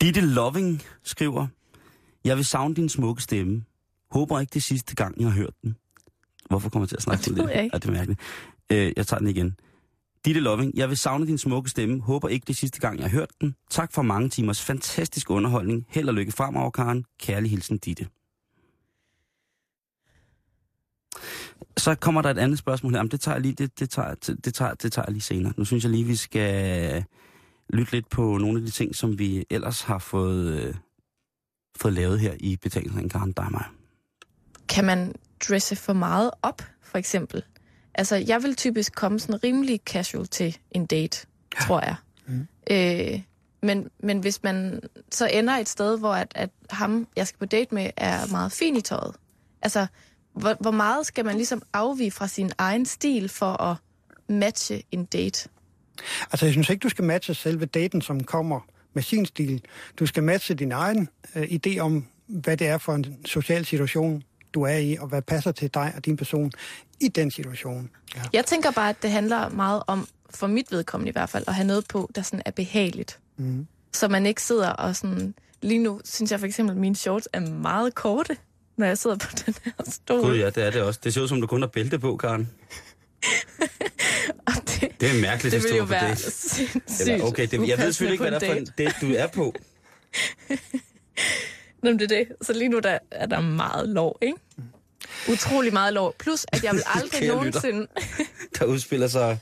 [0.00, 1.46] Ditte Loving skriver,
[2.24, 3.64] Jeg vil savne din smukke stemme.
[4.10, 5.76] Håber ikke det sidste gang, jeg har hørt den.
[6.48, 7.70] Hvorfor kommer jeg til at snakke til Det jeg ikke.
[7.74, 8.20] Ja, det er mærkeligt.
[8.70, 9.56] Øh, jeg tager den igen.
[10.24, 12.00] Ditte Loving, jeg vil savne din smukke stemme.
[12.00, 13.54] Håber ikke det sidste gang, jeg har hørt den.
[13.70, 15.86] Tak for mange timers fantastisk underholdning.
[15.88, 17.04] Held og lykke fremover, Karen.
[17.20, 18.08] Kærlig hilsen, Ditte.
[21.76, 22.98] Så kommer der et andet spørgsmål her.
[22.98, 25.52] Jamen, det tager jeg lige, det, det, tager, det, tager, det tager jeg lige senere.
[25.56, 27.04] Nu synes jeg lige, vi skal
[27.68, 30.74] lytte lidt på nogle af de ting, som vi ellers har fået, øh,
[31.76, 33.64] fået lavet her i betalingsringen, Karen, dig og mig.
[34.68, 35.14] Kan man
[35.48, 37.42] dresse for meget op, for eksempel?
[37.94, 41.64] Altså, jeg vil typisk komme sådan rimelig casual til en date, ja.
[41.66, 41.94] tror jeg.
[42.26, 42.46] Mm.
[42.70, 43.20] Øh,
[43.62, 47.46] men, men hvis man så ender et sted, hvor at, at ham, jeg skal på
[47.46, 49.14] date med, er meget fin i tøjet.
[49.62, 49.86] Altså,
[50.32, 53.76] hvor, hvor meget skal man ligesom afvige fra sin egen stil for at
[54.28, 55.48] matche en date?
[56.32, 58.60] Altså, jeg synes ikke, du skal matche selve daten, som kommer
[58.92, 59.62] med sin stil.
[59.98, 64.22] Du skal matche din egen øh, idé om, hvad det er for en social situation,
[64.54, 66.52] du er i, og hvad passer til dig og din person
[67.02, 67.90] i den situation.
[68.16, 68.20] Ja.
[68.32, 71.54] Jeg tænker bare, at det handler meget om, for mit vedkommende i hvert fald, at
[71.54, 73.18] have noget på, der sådan er behageligt.
[73.36, 73.66] Mm.
[73.92, 75.34] Så man ikke sidder og sådan...
[75.62, 78.36] Lige nu synes jeg for eksempel, at mine shorts er meget korte,
[78.76, 80.20] når jeg sidder på den her stol.
[80.20, 81.00] Gud ja, det er det også.
[81.04, 82.50] Det ser ud som, du kun har bælte på, Karen.
[84.46, 87.48] Og det, Det er mærkeligt, det det vil jo står på være sindssygt Eller, okay,
[87.50, 89.54] det, jeg ved selvfølgelig ikke, hvad det er for en date, du er på.
[91.82, 92.26] Nå, men det er det.
[92.42, 94.38] Så lige nu der er der meget lov, ikke?
[95.32, 96.14] Utrolig meget lov.
[96.18, 97.34] Plus, at jeg vil aldrig Kære lytter.
[97.36, 97.86] nogensinde...
[98.58, 99.38] Der udspiller sig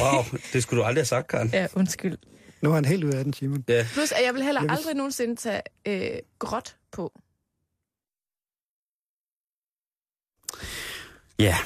[0.00, 0.22] Wow,
[0.52, 1.50] det skulle du aldrig have sagt, Karen.
[1.52, 2.18] Ja, undskyld.
[2.62, 3.64] Nu er han helt ud af den, Simon.
[3.68, 3.86] Ja.
[3.92, 7.12] Plus, at jeg vil heller Jeg vil- aldrig nogensinde tage øh, gråt på.
[11.38, 11.56] Ja,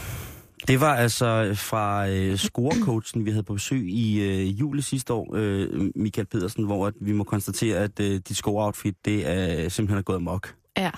[0.69, 5.35] det var altså fra øh, scorecoachen, vi havde på besøg i øh, juli sidste år,
[5.35, 9.99] øh, Michael Pedersen, hvor at vi må konstatere, at øh, dit score-outfit, det er simpelthen
[9.99, 10.55] er gået amok.
[10.77, 10.91] Ja.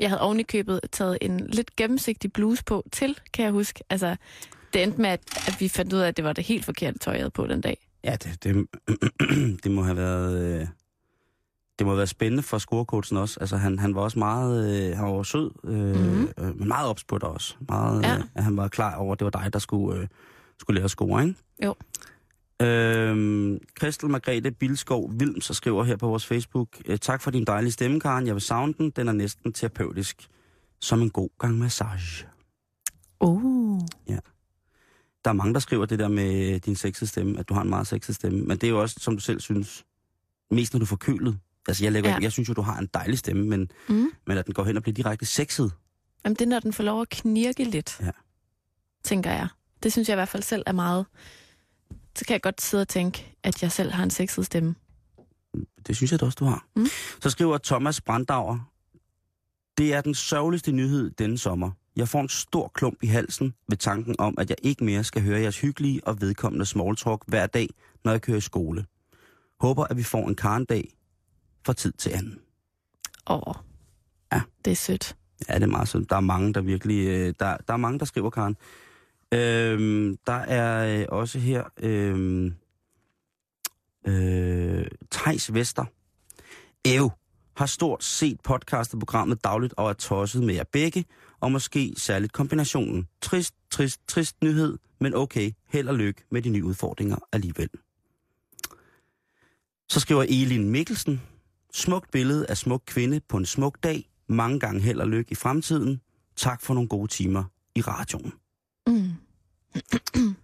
[0.00, 3.84] Jeg havde oven i købet taget en lidt gennemsigtig bluse på til, kan jeg huske.
[3.90, 4.16] Altså,
[4.72, 6.98] det endte med, at, at vi fandt ud af, at det var det helt forkerte
[6.98, 7.88] tøj, jeg havde på den dag.
[8.04, 8.66] Ja, det, det,
[9.64, 10.60] det må have været...
[10.60, 10.66] Øh,
[11.78, 13.40] det må have været spændende for scorecoachen også.
[13.40, 14.88] Altså, han, han var også meget...
[14.90, 16.14] Øh, han var sød, øh, Mhm.
[16.38, 16.44] mm.
[16.44, 17.54] øh, men meget ops på dig også.
[17.68, 18.14] Meget, Ja.
[18.16, 20.06] øh, at han var klar over, at det var dig, der skulle, øh,
[20.60, 21.34] skulle lære score, ikke?
[21.64, 21.74] Jo.
[22.62, 27.44] Øhm, Christel Margrethe Bilskov Vilms så skriver her på vores Facebook, øh, tak for din
[27.44, 28.26] dejlige stemme, Karen.
[28.26, 28.90] Jeg vil savne den.
[28.90, 30.28] Den er næsten terapeutisk.
[30.80, 32.26] Som en god gang massage.
[33.20, 33.80] Uh.
[35.24, 37.68] Der er mange, der skriver det der med din sexede stemme, at du har en
[37.70, 38.40] meget sexet stemme.
[38.40, 39.84] Men det er jo også, som du selv synes,
[40.50, 41.38] mest når du er forkølet.
[41.68, 42.16] Altså, jeg, lægger, Ja.
[42.16, 42.22] ja.
[42.22, 44.10] jeg synes jo, du har en dejlig stemme, men, Mm.
[44.26, 45.72] men at den går hen og bliver direkte sexet.
[46.24, 48.10] Jamen, det er, når den får lov at knirke lidt, Ja.
[49.04, 49.48] tænker jeg.
[49.82, 51.06] Det synes jeg i hvert fald selv er meget.
[52.18, 54.74] Så kan jeg godt sidde og tænke, at jeg selv har en sexet stemme.
[55.86, 56.66] Det synes jeg da også, du har.
[56.76, 56.86] Mm.
[57.22, 58.70] Så skriver Thomas Brandauer,
[59.78, 61.70] det er den sørgeligste nyhed denne sommer.
[61.96, 65.22] Jeg får en stor klump i halsen ved tanken om, at jeg ikke mere skal
[65.22, 67.68] høre jeres hyggelige og vedkommende small talk hver dag,
[68.04, 68.86] når jeg kører i skole.
[69.60, 70.96] Håber, at vi får en karendag
[71.66, 72.38] fra tid til anden.
[73.30, 73.54] Åh,
[74.32, 74.40] Ja.
[74.64, 75.16] det er sødt.
[75.48, 76.10] Ja, det er meget sødt.
[76.10, 77.06] Der er mange, der virkelig...
[77.08, 78.56] Øh, der, der er mange, der skriver, Karen.
[79.34, 81.64] Øhm, der er øh, også her...
[81.82, 82.54] øhm,
[84.06, 85.84] øh, Tejs Vester.
[86.84, 87.10] Ev
[87.56, 91.04] har stort set podcastet programmet dagligt og er tosset med jer begge,
[91.40, 93.08] og måske særligt kombinationen.
[93.22, 97.68] Trist, trist, trist nyhed, men okay, held og lykke med de nye udfordringer alligevel.
[99.88, 101.22] Så skriver Elin Mikkelsen,
[101.72, 105.34] smukt billede af smuk kvinde på en smuk dag, mange gange held og lykke i
[105.34, 106.00] fremtiden.
[106.36, 108.32] Tak for nogle gode timer i radioen.
[108.86, 109.12] Mm.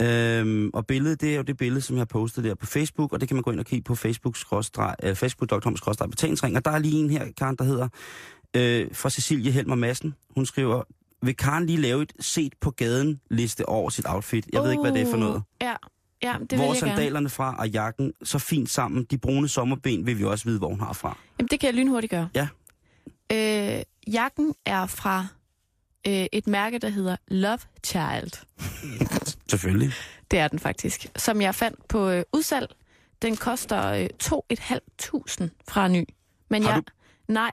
[0.00, 3.12] Øhm, og billedet, det er jo det billede, som jeg har postet der på Facebook,
[3.12, 6.56] og det kan man gå ind og kigge på facebook.com facebook betalingsring.
[6.56, 7.88] Og der er lige en her, Karen, der hedder
[8.56, 10.14] øh, fra Cecilie Helmer Madsen.
[10.34, 10.82] Hun skriver,
[11.22, 14.46] vil Karen lige lave et set på gaden liste over sit outfit?
[14.52, 15.42] Jeg ved ikke, hvad det er for Uh, noget.
[15.60, 15.74] Ja,
[16.22, 16.96] ja det hvor vil jeg gerne.
[16.96, 19.04] sandalerne fra og jakken så fint sammen?
[19.04, 21.18] De brune sommerben vil vi også vide, hvor hun har fra.
[21.38, 22.28] Jamen, det kan jeg lynhurtigt gøre.
[22.34, 22.48] Ja.
[23.32, 25.26] Øh, jakken er fra
[26.06, 28.46] øh, et mærke, der hedder Love Child.
[29.50, 29.92] Selvfølgelig.
[30.30, 31.06] Det er den faktisk.
[31.16, 32.74] Som jeg fandt på øh, udsalg.
[33.22, 36.04] Den koster øh, 2.500 fra ny.
[36.50, 36.82] Men Har jeg...
[36.86, 36.92] du-
[37.32, 37.50] Nej.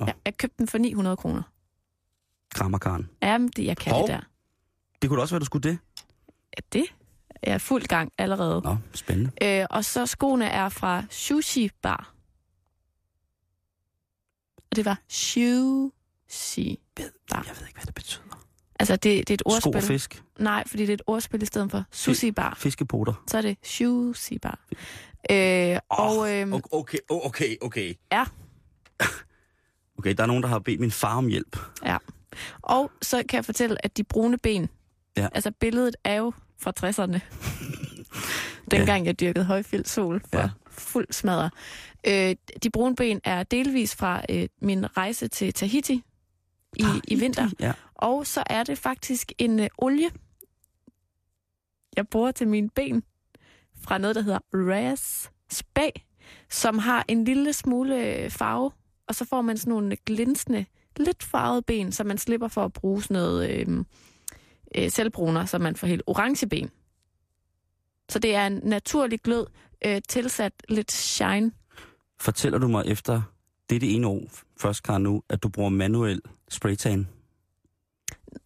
[0.00, 0.06] Nå.
[0.06, 1.42] Jeg, jeg købte den for 900 kroner.
[2.54, 3.08] Krammer, Karen.
[3.22, 4.02] Jamen, det, jeg kan Hov.
[4.02, 4.20] det der.
[5.02, 5.78] Det kunne da også være, du skulle det.
[6.56, 6.84] Ja, det
[7.42, 8.60] er jeg fuld gang allerede.
[8.64, 9.30] Nå, spændende.
[9.42, 12.14] Øh, og så skoene er fra Sushi Bar.
[14.70, 14.98] Og det var
[16.28, 16.78] Sushi
[17.30, 17.44] Bar.
[17.46, 18.22] Jeg ved ikke, hvad det betyder.
[18.80, 19.76] Altså, det, det er et Sko ordspil.
[19.76, 20.22] og fisk.
[20.38, 22.54] Nej, fordi det er et ordspil i stedet for Sushi Bar.
[22.58, 23.24] Fiskepoter.
[23.28, 24.58] Så er det Sushi Bar.
[25.30, 27.94] Øh, og øhm, Okay, okay, okay.
[28.12, 28.24] Ja.
[29.98, 31.58] Okay, der er nogen, der har bedt min far om hjælp.
[31.84, 31.96] Ja.
[32.62, 34.68] Og så kan jeg fortælle, at de brune ben,
[35.16, 35.28] Ja.
[35.32, 37.18] altså billedet er jo fra 60'erne.
[38.70, 40.42] Dengang jeg dyrkede højfjeldt sol for Ja.
[40.42, 40.50] ja.
[40.70, 41.50] fuld smadre.
[42.06, 46.02] Øh, de brune ben er delvis fra øh, min rejse til Tahiti
[46.76, 47.50] i, i vinter.
[47.60, 47.72] Ja.
[47.94, 50.10] Og så er det faktisk en øh, olie,
[51.96, 53.02] jeg bruger til mine ben,
[53.80, 55.90] fra noget, der hedder Raz Spa,
[56.50, 58.70] som har en lille smule øh, farve,
[59.08, 60.64] og så får man sådan nogle glinsende,
[60.96, 63.84] lidt farvede ben, så man slipper for at bruge sådan noget øh,
[64.74, 66.70] øh, selvbruner, så man får helt orange ben.
[68.08, 69.46] Så det er en naturlig glød,
[69.84, 71.52] øh, tilsat lidt shine.
[72.20, 73.22] Fortæller du mig efter
[73.70, 74.22] dette ene år,
[74.60, 77.08] først Karen nu, at du bruger manuel spraytan?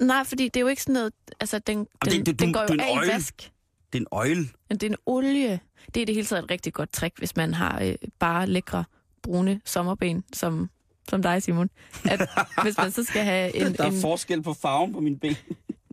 [0.00, 2.58] Nej, fordi det er jo ikke sådan noget, altså den, den, det- det, den du-
[2.58, 3.08] går jo af i oil.
[3.08, 3.52] vask.
[3.92, 4.36] Det er en oil.
[4.68, 5.60] Men det er en olie.
[5.86, 8.46] Det er i det hele taget et rigtig godt trick, hvis man har øh, bare
[8.46, 8.84] lækre
[9.22, 10.70] brune sommerben, som,
[11.08, 11.70] som dig, Simon.
[12.04, 12.30] At,
[12.62, 15.36] hvis man så skal have en, Der er en, forskel på farven på mine ben.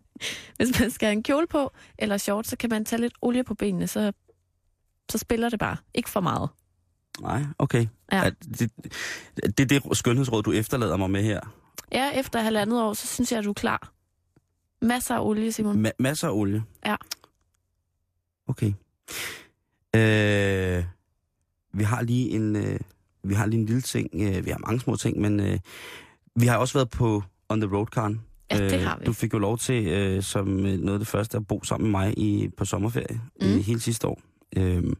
[0.58, 3.43] hvis man skal have en kjole på eller short, så kan man tage lidt olie
[3.43, 4.12] på benene, så,
[5.12, 5.77] så spiller det bare.
[5.93, 6.49] Ikke for meget.
[7.21, 7.86] Nej, okay.
[8.12, 8.25] Ja.
[8.25, 8.71] At det,
[9.58, 11.39] det er det skønhedsråd, du efterlader mig med her.
[11.91, 13.93] Ja, efter halvandet år, så synes jeg, at du er klar.
[14.82, 15.86] Masser af olie, Simon.
[15.86, 16.63] Ma- masser af olie.
[16.86, 16.95] Ja.
[18.47, 18.73] Okay.
[19.95, 20.84] Øh,
[21.73, 22.80] vi har lige en, øh,
[23.23, 24.10] vi har lige en lille ting.
[24.13, 25.60] Øh, vi har mange små ting, men øh,
[26.36, 28.21] vi har også været på On the Road, Karen.
[28.51, 29.06] Ja, det Øh, har vi.
[29.06, 31.91] Du fik jo lov til, øh, som øh, noget af det første, at bo sammen
[31.91, 33.47] med mig i, på sommerferie mm.
[33.47, 34.21] I hele sidste år.
[34.58, 34.93] Øhm,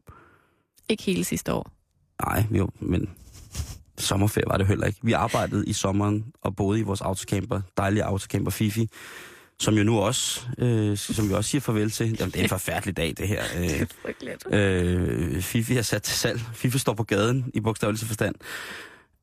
[0.90, 1.72] Ikke hele sidste år.
[2.26, 3.10] Nej, jo, men
[3.98, 5.00] sommerferie var det heller ikke.
[5.02, 8.90] Vi arbejdede i sommeren og boede i vores autocamper, dejlige autocamper Fifi,
[9.60, 12.06] som jo nu også, øh, som vi også siger farvel til.
[12.20, 13.44] Jamen, det er en forfærdelig dag, det her.
[14.52, 15.36] Øh.
[15.36, 16.40] Øh, Fifi er sat til salg.
[16.54, 18.36] Fifi står på gaden i bogstavelig forstand.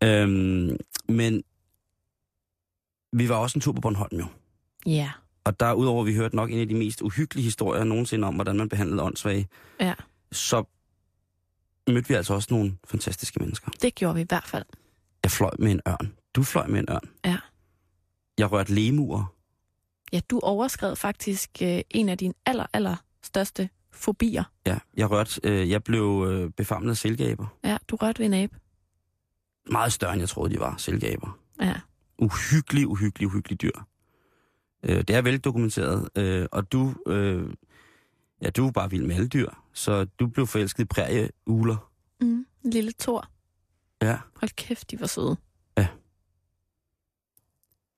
[0.04, 0.76] Øhm,
[1.08, 1.42] men
[3.12, 4.26] vi var også en tur på Bornholm jo.
[4.86, 5.10] Ja.
[5.44, 8.56] Og der udover vi hørte nok en af de mest uhyggelige historier nogensinde om, hvordan
[8.56, 9.48] man behandlede åndssvage,
[9.80, 9.94] Ja.
[10.32, 10.64] så
[11.88, 13.70] mødte vi altså også nogle fantastiske mennesker.
[13.82, 14.64] Det gjorde vi i hvert fald.
[15.24, 16.12] Jeg fløj med en ørn.
[16.34, 17.10] Du fløj med en ørn.
[17.24, 17.38] Ja.
[18.38, 19.34] Jeg rørte lemurer.
[20.12, 24.44] Ja, du overskred faktisk øh, en af dine aller, aller største fobier.
[24.66, 27.46] Ja, jeg rørte, øh, jeg blev øh, befamlet af selgaber.
[27.64, 28.56] Ja, du rørte ved en abe.
[29.70, 31.38] Meget større, end jeg troede, de var, selgaber.
[31.60, 31.74] Ja.
[32.18, 33.80] uhyggelig, uhyggelig, uhyggelig dyr.
[34.82, 37.48] Øh, det er veldokumenteret, øh, og du, øh,
[38.44, 41.90] ja, du er bare vild med alle dyr, så du blev forelsket i prærieugler.
[42.20, 42.46] Mm.
[42.64, 43.28] En lille tor.
[44.02, 45.36] Ja, Hold kæft, de var søde.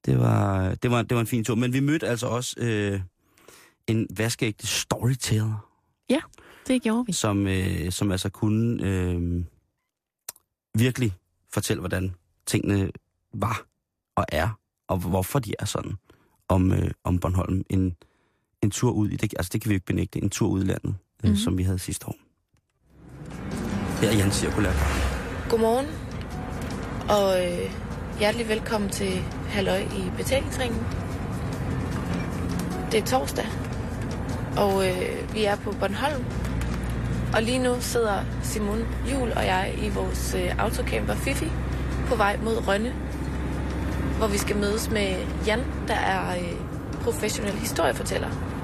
[0.06, 1.54] det var, det var, det var en fin tur.
[1.54, 3.00] Men vi mødte altså også øh,
[3.86, 5.70] en vaskeægte storyteller,
[6.66, 7.12] Det gjorde vi.
[7.12, 9.44] som, øh, som altså kunne øh,
[10.78, 11.12] virkelig
[11.54, 12.14] fortælle, hvordan
[12.46, 12.90] tingene
[13.34, 13.66] var
[14.16, 15.92] og er, og hvorfor de er sådan
[16.48, 17.64] om, øh, om Bornholm.
[17.70, 17.96] En,
[18.66, 20.66] en tur ud i det, altså det kan vi ikke benægte, en tur ud i
[20.66, 21.24] landet, mm-hmm.
[21.24, 21.36] øh, Mhm.
[21.36, 22.16] som vi havde sidste år.
[24.00, 24.72] Her er Jan Cirkulær.
[25.50, 25.86] Godmorgen,
[27.08, 27.70] og øh,
[28.18, 29.12] hjertelig velkommen til
[29.48, 30.80] Halløj i betalingsringen.
[32.92, 33.46] Det er torsdag,
[34.56, 36.24] og øh, vi er på Bornholm.
[37.34, 41.46] Og lige nu sidder Simon Jul og jeg i vores øh, autocamper Fifi
[42.08, 42.92] på vej mod Rønne,
[44.18, 46.52] hvor vi skal mødes med Jan, der er øh,
[47.02, 48.55] professionel historiefortæller.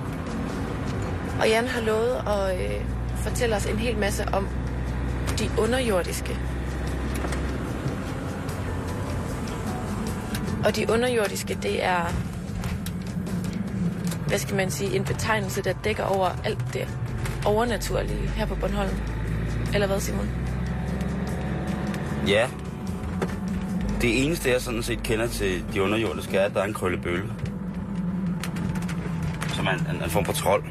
[1.43, 2.85] Og Jan har lovet at øh,
[3.17, 4.49] fortælle os en hel masse om
[5.39, 6.39] de underjordiske.
[10.65, 12.05] Og de underjordiske, det er,
[14.27, 16.89] hvad skal man sige, en betegnelse, der dækker over alt det
[17.47, 18.97] overnaturlige her på Bornholm.
[19.75, 20.31] Eller hvad, Simon?
[22.27, 22.49] Ja.
[24.01, 27.33] Det eneste, jeg sådan set kender til de underjordiske, er, at der er en krøllebølle.
[29.49, 30.65] Som er en, en, en form for trold.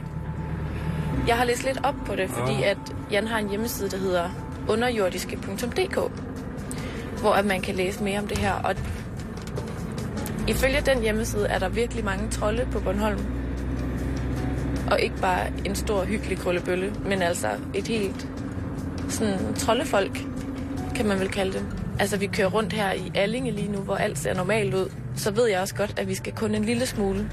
[1.28, 2.78] Jeg har læst lidt op på det, fordi at
[3.12, 4.30] Jan har en hjemmeside, der hedder
[4.70, 6.00] underjordiske.dk,
[7.20, 8.54] hvor at man kan læse mere om det her.
[8.54, 8.76] Og
[10.48, 13.26] ifølge den hjemmeside er der virkelig mange trolde på Bornholm.
[14.92, 18.28] Og ikke bare en stor, hyggelig krøllebølle, men altså et helt
[19.10, 20.20] sådan troldefolk,
[20.96, 21.66] kan man vel kalde det.
[22.00, 24.92] Altså, vi kører rundt her i Allinge lige nu, hvor alt ser normalt ud.
[25.16, 27.30] Så ved jeg også godt, at vi skal kun en lille smule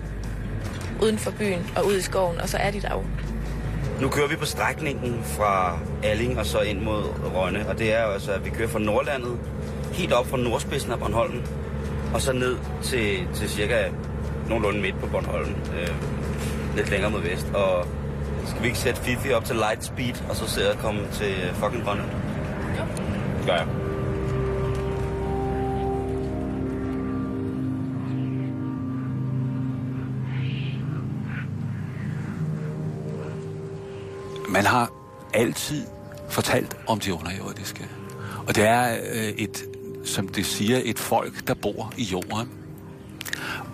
[1.02, 3.02] uden for byen og ud i skoven, og så er de der jo.
[4.00, 7.02] Nu kører vi på strækningen fra Alling og så ind mod
[7.34, 7.68] Rønne.
[7.68, 9.38] Og det er altså, at vi kører fra Nordlandet,
[9.92, 11.42] helt op fra nordspidsen af Bornholm,
[12.14, 13.88] og så ned til, til cirka
[14.48, 15.50] nogenlunde midt på Bornholm.
[15.50, 15.88] Øh,
[16.76, 17.46] lidt længere mod vest.
[17.54, 17.86] Og
[18.46, 21.34] skal vi ikke sætte Fifi op til light speed, og så se at komme til
[21.54, 22.04] fucking Rønne?
[22.78, 22.84] Jo.
[23.46, 23.66] Gør jeg.
[34.58, 34.92] Man har
[35.34, 35.86] altid
[36.28, 37.88] fortalt om de underjordiske.
[38.46, 39.64] Og det er øh, et,
[40.04, 42.48] som det siger, et folk, der bor i jorden.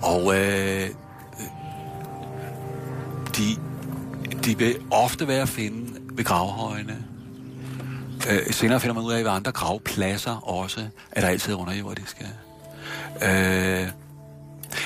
[0.02, 0.88] Og øh, øh
[3.36, 3.56] de,
[4.44, 7.04] de vil ofte være at finde ved gravhøjene.
[8.30, 12.26] Øh, senere finder man ud af, at ved andre gravpladser også, er der altid underjordiske.
[13.22, 13.88] Øh,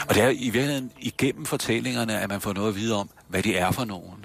[0.08, 3.42] og det er i virkeligheden igennem fortællingerne, at man får noget at vide om, hvad
[3.42, 4.18] de er for nogen.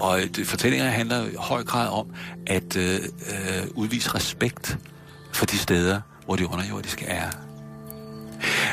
[0.00, 2.06] Og øh, det, fortællingerne handler i høj grad om
[2.46, 4.78] at øh, øh, udvise respekt
[5.32, 7.30] for de steder, hvor de underjordiske er.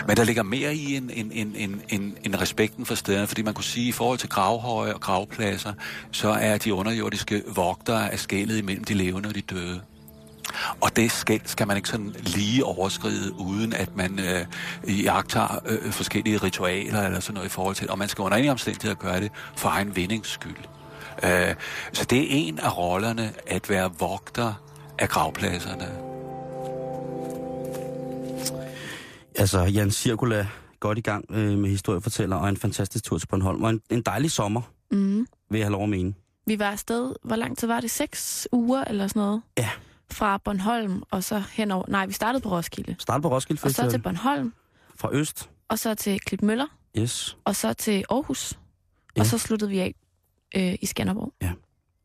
[0.07, 3.41] Men der ligger mere i en, en, en, en, en, en respekten for stederne, fordi
[3.41, 5.73] man kunne sige, at i forhold til gravhøje og gravpladser,
[6.11, 9.81] så er de underjordiske vogtere af skældet imellem de levende og de døde.
[10.81, 14.45] Og det skæld skal man ikke sådan lige overskride, uden at man øh,
[15.03, 18.51] jagter øh, forskellige ritualer eller sådan noget i forhold til, og man skal under ingen
[18.51, 20.55] omstændighed gøre det for egen vindings skyld.
[21.23, 21.55] Øh,
[21.93, 24.53] så det er en af rollerne at være vogter
[24.99, 25.87] af gravpladserne.
[29.35, 30.47] Altså, Jan Cirkula
[30.79, 33.63] godt i gang øh, med historiefortæller og en fantastisk tur til Bornholm.
[33.63, 35.27] Og en, en dejlig sommer, Mm.
[35.49, 36.13] vil jeg have lov at mene.
[36.47, 37.91] Vi var afsted, hvor lang tid var det?
[37.91, 39.41] Seks uger eller sådan noget?
[39.57, 39.69] Ja.
[40.11, 41.85] Fra Bornholm, og så henover...
[41.87, 42.95] Nej, vi startede på Roskilde.
[42.99, 43.89] Start på Roskilde Og så Festival.
[43.91, 44.53] til Bornholm,
[44.95, 45.49] Fra øst.
[45.69, 46.65] og så til Klitmøller,
[46.97, 47.37] Yes.
[47.45, 48.59] og så til Aarhus.
[49.15, 49.21] Ja.
[49.21, 49.95] Og så sluttede vi af
[50.55, 51.33] øh, i Skanderborg.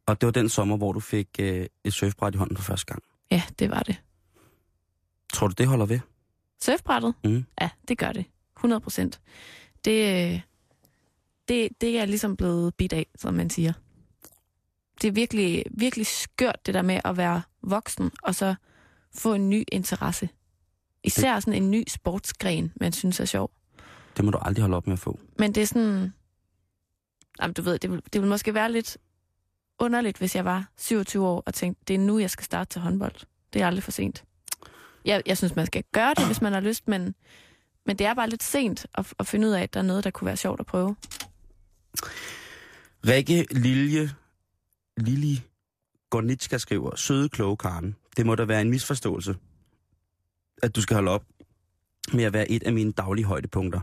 [0.06, 2.86] Og det var den sommer, hvor du fik øh, et surfbræt i hånden for første
[2.86, 3.02] gang.
[3.30, 3.96] Ja, det var det.
[5.32, 6.00] Tror du, det holder ved?
[6.62, 7.14] Surfbrættet?
[7.24, 7.44] Mm.
[7.60, 8.24] Ja, det gør det.
[8.56, 9.20] 100 procent.
[9.84, 10.40] Det, øh,
[11.48, 13.72] det, det er ligesom blevet bidt af, som man siger.
[15.02, 18.54] Det er virkelig, virkelig skørt, det der med at være voksen, og så
[19.14, 20.28] få en ny interesse.
[21.04, 23.50] Især sådan en ny sportsgren, man synes er sjov.
[24.16, 25.18] Det må du aldrig holde op med at få.
[25.38, 26.12] Men det er sådan...
[27.42, 28.98] Jamen, du ved, det ville, det ville måske være lidt
[29.78, 32.80] underligt, hvis jeg var 27 år og tænkte, det er nu, jeg skal starte til
[32.80, 33.14] håndbold.
[33.52, 34.24] Det er aldrig for sent.
[35.04, 37.14] Jeg, jeg synes, man skal gøre det, hvis man har lyst, men,
[37.86, 40.04] men det er bare lidt sent at, at finde ud af, at der er noget,
[40.04, 40.96] der kunne være sjovt at prøve.
[43.06, 44.10] Rikke Lilje,
[44.96, 45.42] Lili
[46.10, 47.96] Gornitska skriver, søde kloge Karen.
[48.16, 49.36] Det må da være en misforståelse,
[50.62, 51.24] at du skal holde op
[52.12, 53.80] med at være et af mine daglige højdepunkter.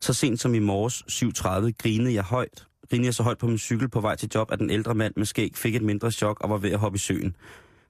[0.00, 2.66] Så sent som i morges 7.30 grinede jeg højt.
[2.90, 5.14] Grinede jeg så højt på min cykel på vej til job, at den ældre mand
[5.16, 7.36] med skæg fik et mindre chok og var ved at hoppe i søen.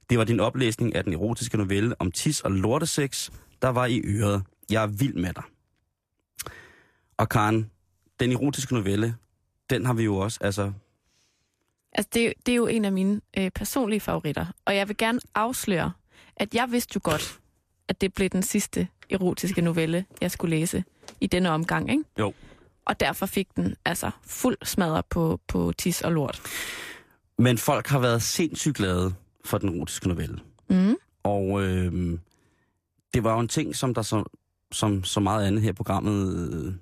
[0.09, 3.29] Det var din oplæsning af den erotiske novelle om tis og lortesex,
[3.61, 4.43] der var i øret.
[4.69, 5.43] Jeg er vild med dig.
[7.17, 7.69] Og Karen,
[8.19, 9.15] den erotiske novelle,
[9.69, 10.71] den har vi jo også, altså
[11.93, 14.45] Altså, det, er- det er jo en af mine øh, personlige favoritter.
[14.65, 15.91] Og jeg vil gerne afsløre,
[16.35, 17.39] at jeg vidste jo godt,
[17.87, 20.83] at det blev den sidste erotiske novelle, jeg skulle læse
[21.21, 22.03] i denne omgang, ikke?
[22.19, 22.33] Jo.
[22.89, 26.41] Og derfor fik den altså fuld smadret på, på tis og lort.
[27.37, 29.13] Men folk har været sindssygt glade
[29.45, 30.39] for den erotiske novelle.
[30.69, 30.95] Mm.
[31.23, 32.19] Og øh,
[33.13, 34.23] det var jo en ting, som der så,
[34.71, 36.73] som så meget andet her i programmet øh,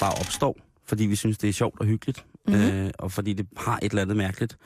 [0.00, 0.56] bare opstår.
[0.86, 2.24] Fordi vi synes, det er sjovt og hyggeligt.
[2.46, 2.62] Mm-hmm.
[2.62, 4.58] Øh, og fordi det har et eller andet mærkeligt.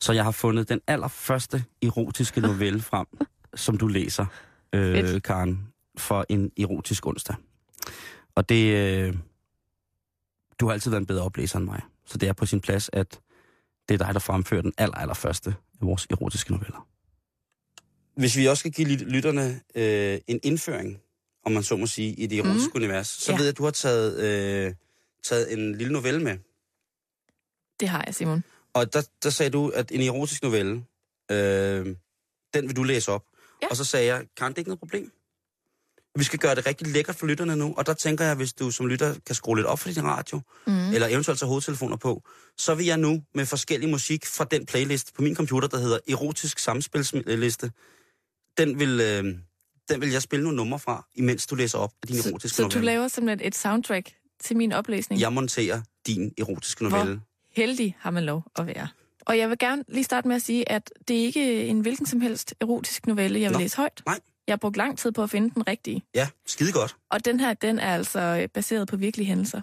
[0.00, 3.06] Så jeg har fundet den allerførste erotiske novelle frem,
[3.54, 4.26] som du læser,
[4.72, 5.22] øh.
[5.22, 7.36] Karen, for en erotisk onsdag.
[8.34, 8.74] Og det...
[8.74, 9.14] Øh,
[10.60, 11.82] du har altid været en bedre oplæser end mig.
[12.06, 13.20] Så det er på sin plads, at
[13.88, 16.88] det er dig, der fremfører den aller, allerførste af vores erotiske noveller.
[18.14, 21.00] Hvis vi også skal give lyt- lytterne øh, en indføring,
[21.46, 22.82] om man så må sige, i det erotiske mm.
[22.82, 23.38] univers, så ja.
[23.38, 24.74] ved jeg, at du har taget, øh,
[25.22, 26.38] taget en lille novelle med.
[27.80, 28.44] Det har jeg, Simon.
[28.72, 30.84] Og der, der sagde du, at en erotisk novelle,
[31.30, 31.96] øh,
[32.54, 33.24] den vil du læse op.
[33.62, 33.68] Ja.
[33.68, 35.12] Og så sagde jeg, kan det ikke noget problem?
[36.18, 38.70] Vi skal gøre det rigtig lækkert for lytterne nu, og der tænker jeg, hvis du
[38.70, 40.92] som lytter kan skrue lidt op for din radio, mm.
[40.92, 42.22] eller eventuelt tage hovedtelefoner på,
[42.58, 45.98] så vil jeg nu med forskellig musik fra den playlist på min computer, der hedder
[46.08, 47.70] Erotisk Samspilsliste,
[48.58, 49.24] den vil, øh,
[49.88, 52.56] den vil jeg spille nogle numre fra, imens du læser op af din Så, erotiske
[52.56, 52.86] så du novelle.
[52.86, 55.20] laver simpelthen et soundtrack til min oplæsning?
[55.20, 57.14] Jeg monterer din erotiske novelle.
[57.14, 57.24] Hvor
[57.56, 58.88] heldig har man lov at være.
[59.26, 62.06] Og jeg vil gerne lige starte med at sige, at det er ikke en hvilken
[62.06, 64.02] som helst erotisk novelle, jeg vil Nå, læse højt.
[64.06, 64.20] nej.
[64.50, 66.02] Jeg har brugt lang tid på at finde den rigtige.
[66.14, 66.96] Ja, skide godt.
[67.10, 69.60] Og den her, den er altså øh, baseret på virkelige hændelser.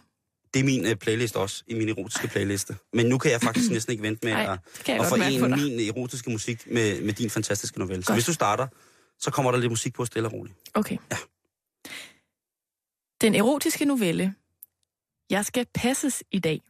[0.53, 2.75] Det er min øh, playlist også, i min erotiske playliste.
[2.93, 6.29] Men nu kan jeg faktisk næsten ikke vente med Nej, at, at forene min erotiske
[6.29, 8.03] musik med, med din fantastiske novelle.
[8.03, 8.67] Så hvis du starter,
[9.19, 10.55] så kommer der lidt musik på stille og roligt.
[10.73, 10.97] Okay.
[11.11, 11.17] Ja.
[13.21, 14.33] Den erotiske novelle.
[15.29, 16.61] Jeg skal passes i dag.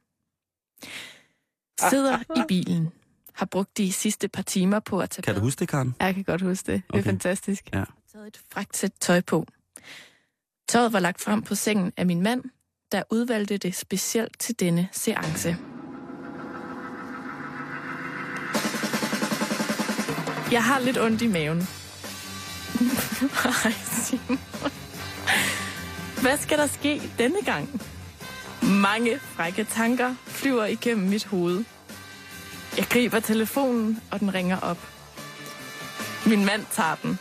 [1.89, 2.89] Sidder i bilen.
[3.33, 5.95] Har brugt de sidste par timer på at tage Kan du huske det, Karen?
[5.99, 6.81] Jeg kan godt huske det.
[6.87, 7.03] Det er Okay.
[7.03, 7.69] fantastisk.
[7.73, 7.83] Ja.
[8.17, 9.45] Taget et fragt sæt tøj på.
[10.69, 12.43] Tøjet var lagt frem på sengen af min mand,
[12.91, 15.57] der udvalgte det specielt til denne seance.
[20.51, 21.57] Jeg har lidt ondt i maven.
[23.65, 23.71] Ej,
[24.03, 24.39] Simon.
[26.21, 27.81] Hvad skal der ske denne gang?
[28.63, 31.63] Mange frække tanker flyver igennem mit hoved.
[32.77, 34.79] Jeg griber telefonen, og den ringer op.
[36.25, 37.19] Min mand tager den.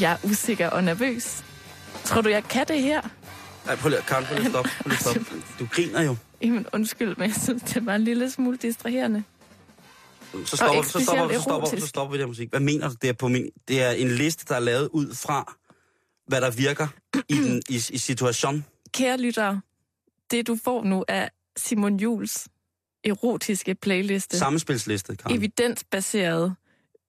[0.00, 1.44] Jeg er usikker og nervøs.
[2.04, 3.02] Tror du, jeg kan det her?
[3.66, 4.70] Nej, prøv lige, Karen, prøv lige at stoppe.
[4.82, 5.42] Prøv lige at stoppe.
[5.58, 6.16] Du griner jo.
[6.42, 9.24] Jamen, undskyld, men jeg synes, det var en lille smule distraherende.
[10.44, 12.50] Så stopper, så stopper, så stopper, så stopper vi der musik.
[12.50, 12.94] Hvad mener du?
[13.02, 15.56] Det er, på min, det er en liste, der er lavet ud fra,
[16.26, 16.88] hvad der virker
[17.28, 18.64] i, den, i, i situation.
[18.92, 19.60] Kære lyttere,
[20.30, 22.48] det du får nu er Simon Jules
[23.04, 24.38] erotiske playliste.
[24.38, 25.36] Sammenspilsliste, Karen.
[25.36, 26.54] Evidensbaseret.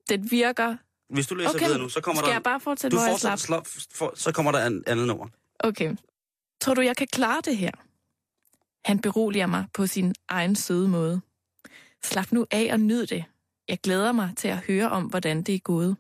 [0.10, 0.76] Den virker.
[1.10, 2.36] Hvis du læser Okay, videre nu, så kommer skal der...
[2.36, 3.40] jeg bare fortsætte, du hvor jeg slap?
[3.40, 5.28] slap, for, så kommer der en andet nummer.
[5.60, 5.96] Okay.
[6.62, 7.72] Tror du, jeg kan klare det her?
[8.86, 11.22] Han beroliger mig på sin egen søde måde.
[12.04, 13.24] Slap nu af og nyd det.
[13.68, 15.98] Jeg glæder mig til at høre om, hvordan det er gået.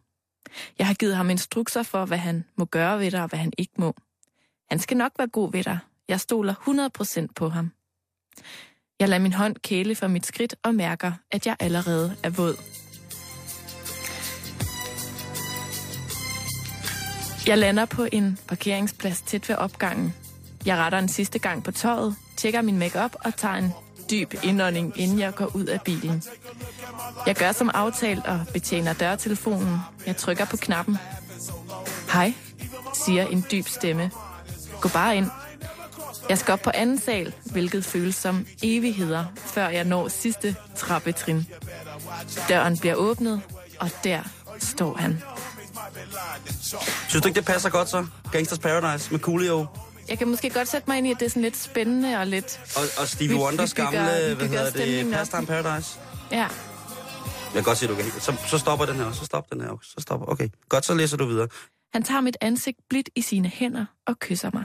[0.79, 3.53] Jeg har givet ham instrukser for, hvad han må gøre ved dig, og hvad han
[3.57, 3.95] ikke må.
[4.69, 5.79] Han skal nok være god ved dig.
[6.07, 6.53] Jeg stoler
[7.29, 7.71] 100% på ham.
[8.99, 12.55] Jeg lader min hånd kæle for mit skridt og mærker, at jeg allerede er våd.
[17.47, 20.13] Jeg lander på en parkeringsplads tæt ved opgangen.
[20.65, 23.73] Jeg retter en sidste gang på tøjet, tjekker min makeup og tager en
[24.11, 26.23] dyb indånding, inden jeg går ud af bilen.
[27.25, 29.77] Jeg gør som aftalt og betjener dørtelefonen.
[30.05, 30.97] Jeg trykker på knappen.
[32.13, 32.33] Hej,
[32.93, 34.11] siger en dyb stemme.
[34.81, 35.27] Gå bare ind.
[36.29, 41.47] Jeg skal op på anden sal, hvilket føles som evigheder, før jeg når sidste trappetrin.
[42.49, 43.41] Døren bliver åbnet,
[43.79, 44.21] og der
[44.59, 45.21] står han.
[47.09, 48.05] Synes du ikke, det passer godt så?
[48.31, 49.65] Gangsters Paradise med Coolio
[50.09, 52.27] Jeg kan måske godt sætte mig ind i, at det er sådan lidt spændende og
[52.27, 52.59] lidt...
[52.75, 55.13] og, og Stevie Vi- vi Wonders bygger- gamle, vi hvad hedder det.
[55.13, 55.99] Pastime Paradise.
[56.31, 56.49] Ja, Jeg
[57.53, 58.05] kan godt se, du kan.
[58.19, 59.11] Så, så stopper den her.
[59.11, 59.77] Så stopper den her.
[59.83, 60.25] Så stopper.
[60.31, 61.47] Okay, godt, så læser du videre.
[61.93, 64.63] han tager mit ansigt blidt i sine hænder og kysser mig.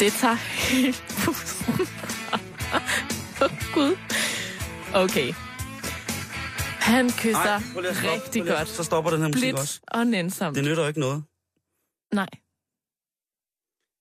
[0.00, 1.74] Det tager helt pusten.
[3.42, 3.96] Åh, Gud.
[4.94, 5.32] Okay.
[6.86, 7.88] Han kysser Ej, stoppe.
[8.12, 8.68] rigtig at- godt.
[8.68, 9.80] Så stopper den her musik også.
[9.80, 10.56] Blidt og nænsomt.
[10.56, 11.24] Det nytter jo ikke noget.
[12.14, 12.28] Nej,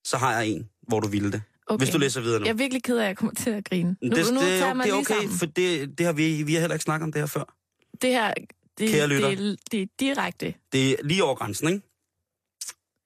[0.05, 1.41] Så har jeg en, hvor du ville det.
[1.67, 1.77] okay.
[1.85, 2.45] Hvis du læser videre nu.
[2.45, 3.89] Jeg er virkelig ked af, at jeg kommer til at grine.
[4.01, 5.37] Nu, det, nu det, tager er, det er okay, sammen.
[5.37, 7.55] for det, det har vi, vi har heller ikke snakket om det her før.
[8.01, 8.33] Det her,
[8.77, 9.29] det, Kære lytter.
[9.35, 10.53] det, det er direkte.
[10.71, 11.81] Det er lige over grænsen, ikke?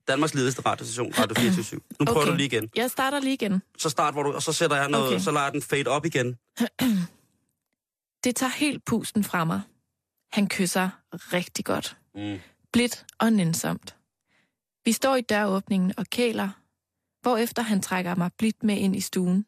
[0.07, 2.31] Danmarks ledigste radiostation, Radio 24 Nu prøver Okay.
[2.31, 2.69] du lige igen.
[2.75, 3.61] Jeg starter lige igen.
[3.77, 5.19] Så start, hvor du, og så sætter jeg noget, Okay.
[5.19, 6.35] så lader den fade op igen.
[8.23, 9.61] Det tager helt pusten fra mig.
[10.31, 11.97] Han kysser rigtig godt.
[12.15, 12.39] Mm.
[12.73, 13.95] Blidt og nænsomt.
[14.85, 16.49] Vi står i døråbningen og kæler,
[17.21, 19.45] hvorefter han trækker mig blidt med ind i stuen.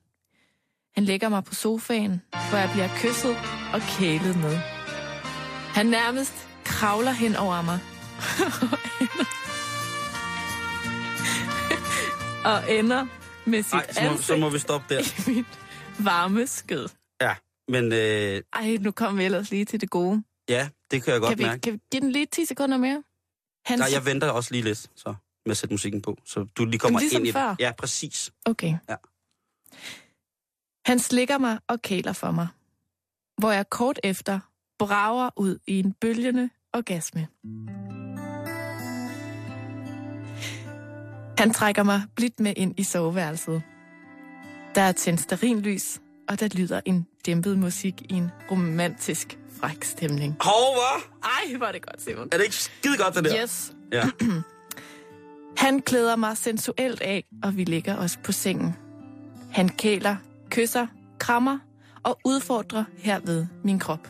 [0.95, 3.38] Han lægger mig på sofaen, hvor jeg bliver kysset
[3.74, 4.57] og kælet med.
[5.74, 6.34] Han nærmest
[6.65, 7.80] kravler hen over mig.
[12.51, 13.07] og ender
[13.45, 14.99] med sit Nej, så må, ansigt så må vi stoppe der.
[14.99, 15.45] i mit
[15.99, 16.88] varme skød.
[17.72, 20.24] Men øh, Ej, nu kommer vi ellers lige til det gode.
[20.49, 21.61] ja, det kan jeg godt Kan vi, mærke.
[21.61, 23.03] kan vi give den lige 10 sekunder mere?
[23.65, 25.15] Han, Nej, jeg venter også lige lidt så,
[25.45, 27.55] med at sætte musikken på, så du lige kommer ligesom ind i før?
[27.59, 28.32] Ja, præcis.
[28.45, 28.74] Okay.
[28.89, 28.95] Ja.
[30.86, 32.47] Han slikker mig og kæler for mig,
[33.38, 34.39] hvor jeg kort efter
[34.80, 37.28] brager ud i en bølgende orgasme.
[41.38, 43.63] Han trækker mig blidt med ind i soveværelset.
[44.76, 45.99] Der er tændt stearinlys,
[46.32, 50.38] og der lyder en dæmpet musik i en romantisk fræk stemning.
[50.39, 51.03] Hov, hvad?
[51.23, 52.27] Ej, var det godt, Simon.
[52.32, 53.43] Er det ikke skide godt, det der?
[53.43, 53.73] Yes.
[53.91, 54.09] Ja.
[55.65, 58.75] Han klæder mig sensuelt af, og vi ligger os på sengen.
[59.51, 60.15] Han kæler,
[60.49, 60.88] kysser,
[61.19, 61.59] krammer
[62.03, 64.07] og udfordrer herved min krop.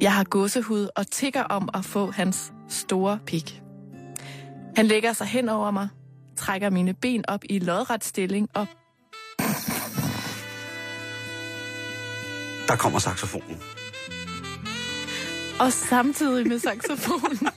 [0.00, 3.62] Jeg har gåsehud og tigger om at få hans store pik.
[4.76, 5.88] Han lægger sig hen over mig,
[6.36, 8.66] trækker mine ben op i lodret stilling og
[12.70, 13.56] Der kommer saxofonen.
[15.60, 17.48] og samtidig med saxofonen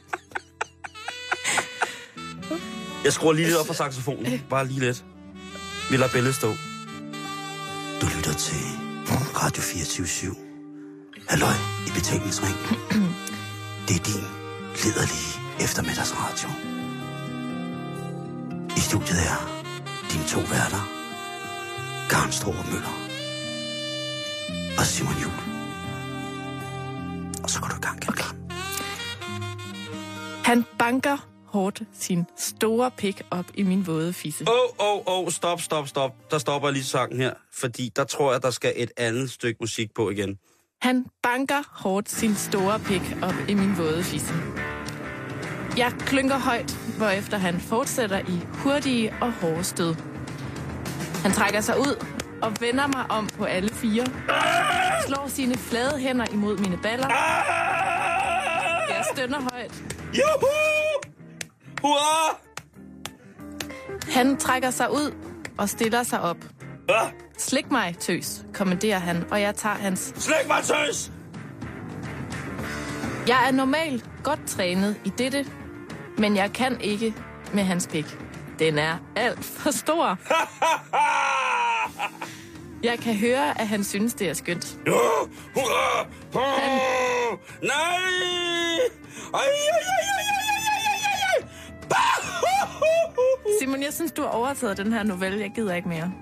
[3.03, 4.41] Jeg skruer lige lidt op for saxofonen.
[4.49, 5.05] Bare lige lidt.
[5.89, 6.47] Vi lader billedet stå.
[8.01, 8.63] Du lytter til
[9.41, 10.35] Radio 24
[11.29, 11.53] Halløj
[11.87, 12.55] i betalingsring.
[13.87, 14.23] Det er din
[14.83, 16.49] liderlige eftermiddagsradio.
[18.77, 19.63] I studiet er
[20.11, 20.83] dine to værter.
[22.09, 23.02] Karen Strohrup Møller
[24.77, 25.31] og Simon Jul.
[27.43, 28.29] Og så går du i gang, okay.
[30.45, 31.17] Han banker
[31.47, 34.45] hårdt sin store pik op i min våde fisse.
[34.47, 36.31] Åh, åh, åh, stop, stop, stop.
[36.31, 39.93] Der stopper lige sangen her, fordi der tror jeg, der skal et andet stykke musik
[39.95, 40.37] på igen.
[40.81, 44.33] Han banker hårdt sin store pik op i min våde fisse.
[45.77, 49.95] Jeg klynker højt, hvorefter han fortsætter i hurtige og hårde stød.
[51.23, 52.05] Han trækker sig ud
[52.43, 54.05] og vender mig om på alle fire.
[55.07, 57.07] Slår sine flade hænder imod mine baller.
[58.89, 59.83] Jeg stønner højt.
[60.13, 60.47] Juhu!
[61.81, 62.37] Hurra!
[64.11, 65.15] Han trækker sig ud
[65.57, 66.37] og stiller sig op.
[67.37, 71.11] Slik mig, tøs, kommanderer han, og jeg tager hans slæk mig tøs!
[73.27, 75.45] Jeg er normalt godt trænet i dette,
[76.17, 77.13] men jeg kan ikke
[77.53, 78.17] med hans pik.
[78.59, 80.17] Den er alt for stor.
[82.83, 84.77] Jeg kan høre, at han synes, det er skønt.
[84.85, 84.91] Ja,
[85.53, 86.07] hurra!
[86.33, 86.59] hurra!
[86.59, 86.79] Han...
[87.61, 87.73] Nej!
[89.33, 91.47] Ej, ej, ej, ej, ej, ej, ej, ej.
[93.61, 95.39] Simon, jeg synes, du har overtaget den her novelle.
[95.39, 96.13] Jeg gider ikke mere.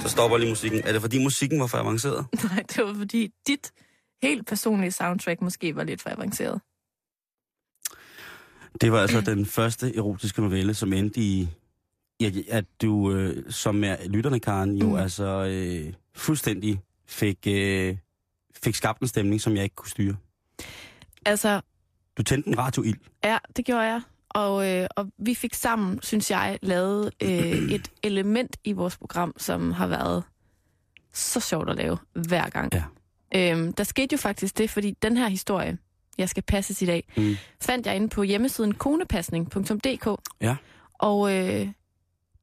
[0.00, 0.80] Så stopper lige musikken.
[0.84, 2.26] Er det, fordi musikken var for avanceret?
[2.50, 3.72] Nej, det var, fordi dit
[4.22, 6.60] helt personlige soundtrack måske var lidt for avanceret.
[8.80, 11.48] Det var altså den første erotiske novelle, som endte i
[12.28, 14.94] ja, at du, øh, som er lytterne, Karen, jo Mm.
[14.96, 17.96] altså øh, fuldstændig fik, øh,
[18.64, 20.16] fik skabt en stemning, som jeg ikke kunne styre.
[21.26, 21.60] Altså,
[22.16, 22.98] Du tændte en radioild.
[23.24, 24.00] ja, det gjorde jeg.
[24.30, 27.28] Og, øh, og vi fik sammen, synes jeg, lavet øh,
[27.72, 30.22] et element i vores program, som har været
[31.12, 31.98] så sjovt at lave
[32.28, 32.72] hver gang.
[32.74, 32.84] Ja.
[33.34, 35.78] Øhm, der skete jo faktisk det, fordi den her historie,
[36.18, 37.36] jeg skal passes i dag, Mm.
[37.60, 40.20] fandt jeg inde på hjemmesiden konepasning.dk.
[40.40, 40.56] Ja.
[40.94, 41.68] Og øh,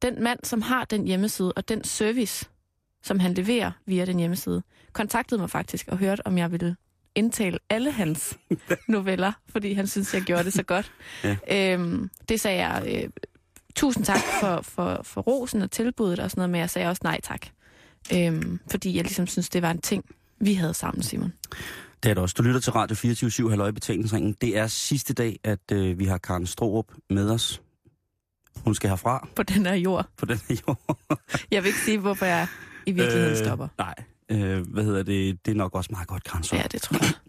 [0.02, 2.48] den mand, som har den hjemmeside, og den service,
[3.02, 6.76] som han leverer via den hjemmeside, kontaktede mig faktisk og hørte, om jeg ville
[7.14, 8.38] indtale alle hans
[8.88, 10.92] noveller, fordi han synes, jeg gjorde det så godt.
[11.24, 11.36] Ja.
[11.74, 13.10] Øhm, det sagde jeg, øh,
[13.74, 17.00] tusind tak for, for, for rosen og tilbuddet og sådan noget, men jeg sagde også
[17.04, 17.46] nej tak.
[18.14, 20.04] Øhm, fordi jeg ligesom synes, det var en ting,
[20.40, 21.32] vi havde sammen, Simon.
[22.02, 22.34] Det er det også.
[22.38, 24.36] Du lytter til Radio 24 Halløj betalingsringen.
[24.40, 27.62] Det er sidste dag, at øh, vi har Karen Strohrup med os.
[28.64, 30.06] Hun skal herfra På den her jord.
[30.16, 30.98] på den her jord.
[31.50, 32.46] Jeg vil ikke sige, hvorfor jeg
[32.86, 33.68] i virkeligheden stopper.
[33.78, 33.94] Nej,
[34.30, 35.46] øh, hvad hedder det?
[35.46, 37.12] Det er nok også meget godt, Karen Ja, det tror jeg.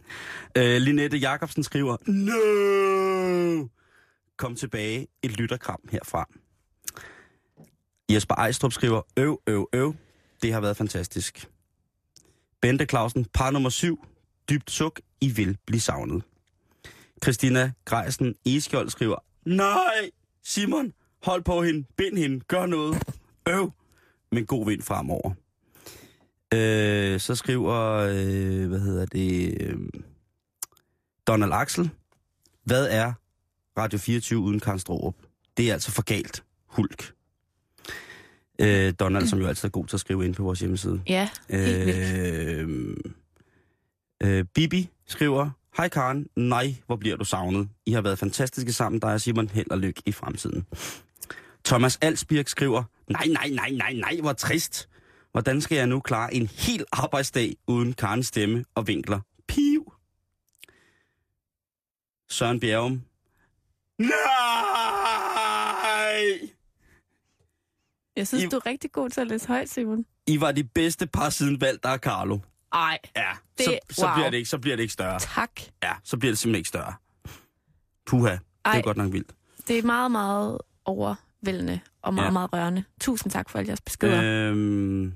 [0.58, 3.68] Øh, Linette Jacobsen skriver, No!
[4.38, 6.26] Kom tilbage, et lytterkram herfra.
[8.14, 9.96] Jesper Ejstrup skriver, øv, øv, øv.
[10.42, 11.50] Det har været fantastisk.
[12.62, 14.06] Bente Clausen, par nummer syv.
[14.50, 16.24] Dybt suk, I vil blive savnet.
[17.24, 19.16] Christina Greisen Eskjold skriver,
[19.46, 20.10] Nej,
[20.44, 20.94] Simon,
[21.24, 23.04] hold på hende, bind hende, gør noget.
[23.48, 23.72] Øv,
[24.32, 25.32] men god vind fremover.
[26.54, 29.78] Øh, så skriver, øh, hvad hedder det, øh,
[31.28, 31.90] Donald Axel,
[32.64, 33.14] hvad er
[33.78, 35.16] Radio 24 uden Karen Strohrup?
[35.58, 36.44] Det er altså for galt.
[36.66, 37.14] Hulk.
[38.60, 41.02] Øh, Donald, som jo altid er god til at skrive ind på vores hjemmeside.
[41.08, 42.98] Ja, helt vildt.
[44.24, 47.70] Øh, øh, Bibi skriver, Hej Karen, nej, hvor bliver du savnet.
[47.86, 49.50] I har været fantastiske sammen, dig og Simon.
[49.50, 50.66] Held og lykke i fremtiden.
[51.66, 54.90] Thomas Alsbirk skriver, nej, nej, nej, nej, nej, hvor trist.
[55.32, 59.20] Hvordan skal jeg nu klare en hel arbejdsdag uden Karens stemme og vinkler?
[59.48, 59.94] Piv.
[62.30, 63.02] Søren Bjerrum.
[64.00, 64.10] Nej!
[68.16, 70.06] Jeg synes, I- du er rigtig god til at læse højt, Simon.
[70.28, 72.40] I var de bedste par siden Valter og Carlo.
[72.74, 74.14] Ej, Ja, Det- så, så, wow.
[74.16, 75.20] bliver det ikke, så bliver det ikke større.
[75.20, 75.52] tak.
[75.84, 76.94] Ja, så bliver det simpelthen ikke større.
[78.06, 78.82] Puha, det er Ej.
[78.82, 79.32] godt nok vildt.
[79.68, 80.58] Det er meget, meget
[81.48, 82.32] overvældende og meget, Ja.
[82.32, 82.84] meget rørende.
[83.02, 84.22] Tusind tak for alle jeres beskeder.
[84.24, 84.50] Øh.
[84.52, 85.14] Øhm,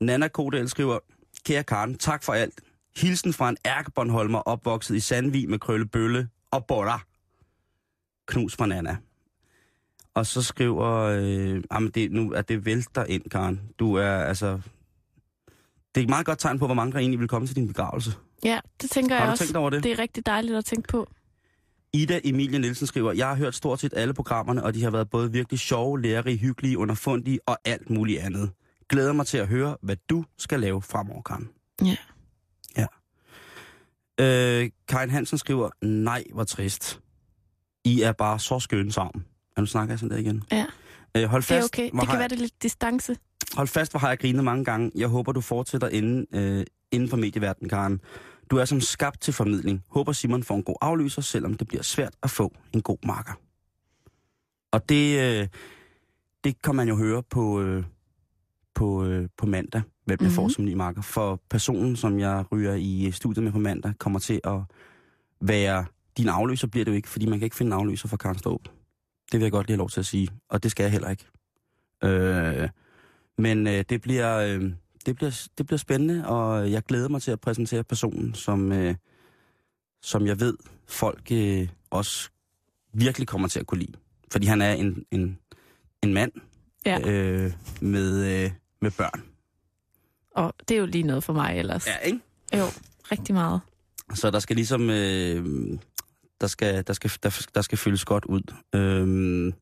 [0.00, 0.98] Nana Kodal skriver,
[1.46, 2.60] Kære Karen, tak for alt.
[2.96, 7.00] Hilsen fra en ærkebåndholmer opvokset i Sandvig med krølle bølle og borra.
[8.26, 8.96] Knus fra Nana.
[10.14, 13.60] Og så skriver, øh, jamen det, nu er det vælter ind, Karen.
[13.78, 14.60] Du er altså...
[15.94, 17.66] Det er et meget godt tegn på, hvor mange der egentlig vil komme til din
[17.68, 18.12] begravelse.
[18.44, 19.44] Ja, det tænker Har jeg også.
[19.44, 19.82] tænkt over det?
[19.84, 21.10] Det er rigtig dejligt at tænke på.
[21.94, 25.10] Ida Emilie Nielsen skriver, jeg har hørt stort set alle programmerne, og de har været
[25.10, 28.50] både virkelig sjove, lærerige, hyggelige, underfundige og alt muligt andet.
[28.88, 31.48] Glæder mig til at høre, hvad du skal lave fremover, Karen.
[31.84, 31.96] Ja.
[32.76, 32.86] Ja.
[34.20, 37.00] Øh, Karin Hansen skriver, nej, hvor trist.
[37.84, 39.24] I er bare så skønne sammen.
[39.56, 40.42] Ja, nu snakker jeg sådan der igen.
[40.52, 40.66] Ja.
[41.16, 41.82] Øh, hold Det er fast, okay.
[41.84, 43.16] Det kan være, jeg- det er lidt distance.
[43.56, 44.90] Hold fast, hvor har jeg grinet mange gange.
[44.94, 48.00] Jeg håber, du fortsætter inden, øh, inden for medieverdenen, Karen.
[48.54, 49.84] Du er som skabt til formidling.
[49.88, 53.32] Håber Simon får en god aflyser, selvom det bliver svært at få en god marker.
[54.72, 55.48] Og det, øh,
[56.44, 57.84] det kan man jo høre på, øh,
[58.74, 60.50] på, øh, på mandag, hvem jeg får Mhm.
[60.50, 61.02] som ny marker.
[61.02, 64.60] For personen, som jeg ryger i studiet med på mandag, kommer til at
[65.40, 65.84] være...
[66.18, 68.38] Din afløser bliver det jo ikke, fordi man kan ikke finde en afløser for Karen
[68.38, 68.64] Ståb.
[69.32, 71.10] Det vil jeg godt lige have lov til at sige, og det skal jeg heller
[71.10, 71.26] ikke.
[72.04, 72.68] Øh,
[73.38, 74.72] men øh, det, bliver, øh,
[75.06, 78.94] det, bliver, det bliver spændende, og jeg glæder mig til at præsentere personen, som, øh,
[80.02, 80.56] som jeg ved,
[80.88, 82.30] folk øh, også
[82.92, 83.92] virkelig kommer til at kunne lide.
[84.32, 85.38] Fordi han er en, en,
[86.02, 86.32] en mand
[86.86, 87.10] Ja.
[87.10, 88.50] øh, med, øh,
[88.80, 89.22] med børn.
[90.30, 91.86] Og det er jo lige noget for mig ellers.
[91.86, 92.20] Ja, ikke?
[92.56, 92.64] Jo,
[93.12, 93.60] rigtig meget.
[94.14, 94.90] Så der skal ligesom...
[94.90, 95.78] Øh,
[96.40, 98.54] der, skal, der, skal, der, der skal fyldes godt ud.
[98.74, 99.52] Øh,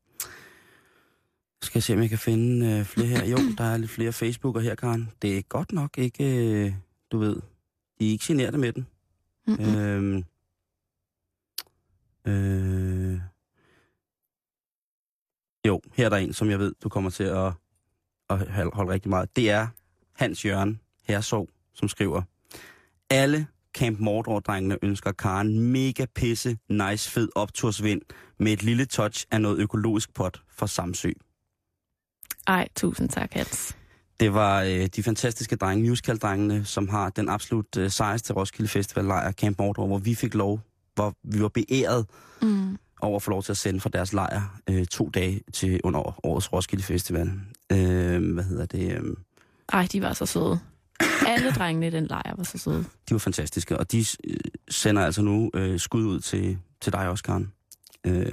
[1.63, 3.25] skal jeg se, om jeg kan finde øh, flere her.
[3.25, 5.11] Jo, der er lidt flere Facebooker her, Karen.
[5.21, 6.23] Det er godt nok ikke...
[6.65, 6.73] Øh,
[7.11, 7.35] du ved,
[7.99, 8.87] de er ikke generte med den.
[9.47, 9.75] Mm-mm.
[9.75, 10.23] Øh,
[12.25, 13.19] øh,
[15.67, 17.53] jo, her er der en, som jeg ved, du kommer til at,
[18.29, 19.35] at holde rigtig meget.
[19.35, 19.67] Det er
[20.13, 22.21] Hans Jørgen Hersov, som skriver,
[23.09, 28.01] alle Camp Mordor-drengene ønsker Karen mega pisse, nice, fed optursvind
[28.39, 31.11] med et lille touch af noget økologisk pot fra Samsø.
[32.47, 33.75] Ej, tusind tak, Hans.
[34.19, 39.05] Det var øh, de fantastiske drenge, musical-drengene, som har den absolut øh, sejeste Roskilde Festival
[39.05, 40.59] lejr Camp Mordor, hvor vi fik lov,
[40.95, 42.05] hvor vi var beæret
[42.41, 42.77] Mm.
[43.01, 46.25] over at få lov til at sende fra deres lejr øh, to dage til under
[46.25, 47.31] årets Roskilde Festival.
[47.71, 48.91] Øh, hvad hedder det?
[48.91, 49.15] Øh,
[49.73, 50.59] Ej, de var så søde.
[51.27, 52.85] Alle drengene i den lejr var så søde.
[53.09, 54.37] de var fantastiske, og de øh,
[54.69, 57.51] sender altså nu øh, skud ud til, til dig også, Karen.
[58.07, 58.31] Øh,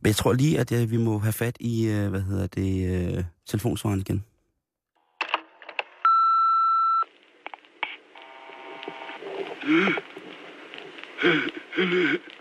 [0.00, 2.70] men jeg tror lige, at øh, vi må have fat i, øh, hvad hedder det,
[3.18, 4.24] øh, telefonsvaren igen.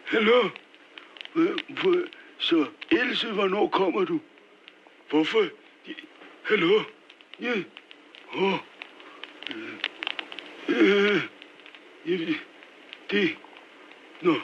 [0.05, 0.49] Hallo?
[1.81, 2.05] Hvor-
[2.39, 4.19] Så, Else, hvornår kommer du?
[5.09, 5.43] Hvorfor?
[6.43, 6.79] Hallo?
[7.41, 7.53] Ja.
[8.35, 8.53] Åh.
[10.69, 11.21] Øh.
[12.05, 12.33] Øh.
[13.11, 13.35] Det...
[14.21, 14.31] Nå.
[14.33, 14.39] No.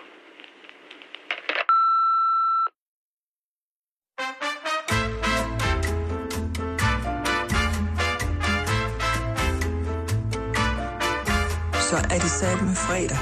[12.15, 13.17] Er det sat med fredag.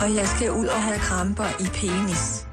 [0.00, 2.46] Og jeg skal ud og have kramper i penis.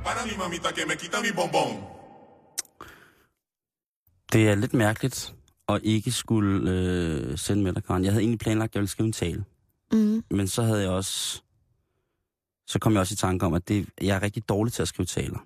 [4.34, 5.34] Det er lidt mærkeligt
[5.70, 8.04] at ikke skulle øh, sende med dig, Karen.
[8.04, 9.44] Jeg havde egentlig planlagt, at jeg ville skrive en tale.
[9.92, 10.24] Mm.
[10.32, 11.42] Men så havde jeg også...
[12.68, 14.88] Så kom jeg også i tanke om, at det, jeg er rigtig dårlig til at
[14.88, 15.40] skrive taler.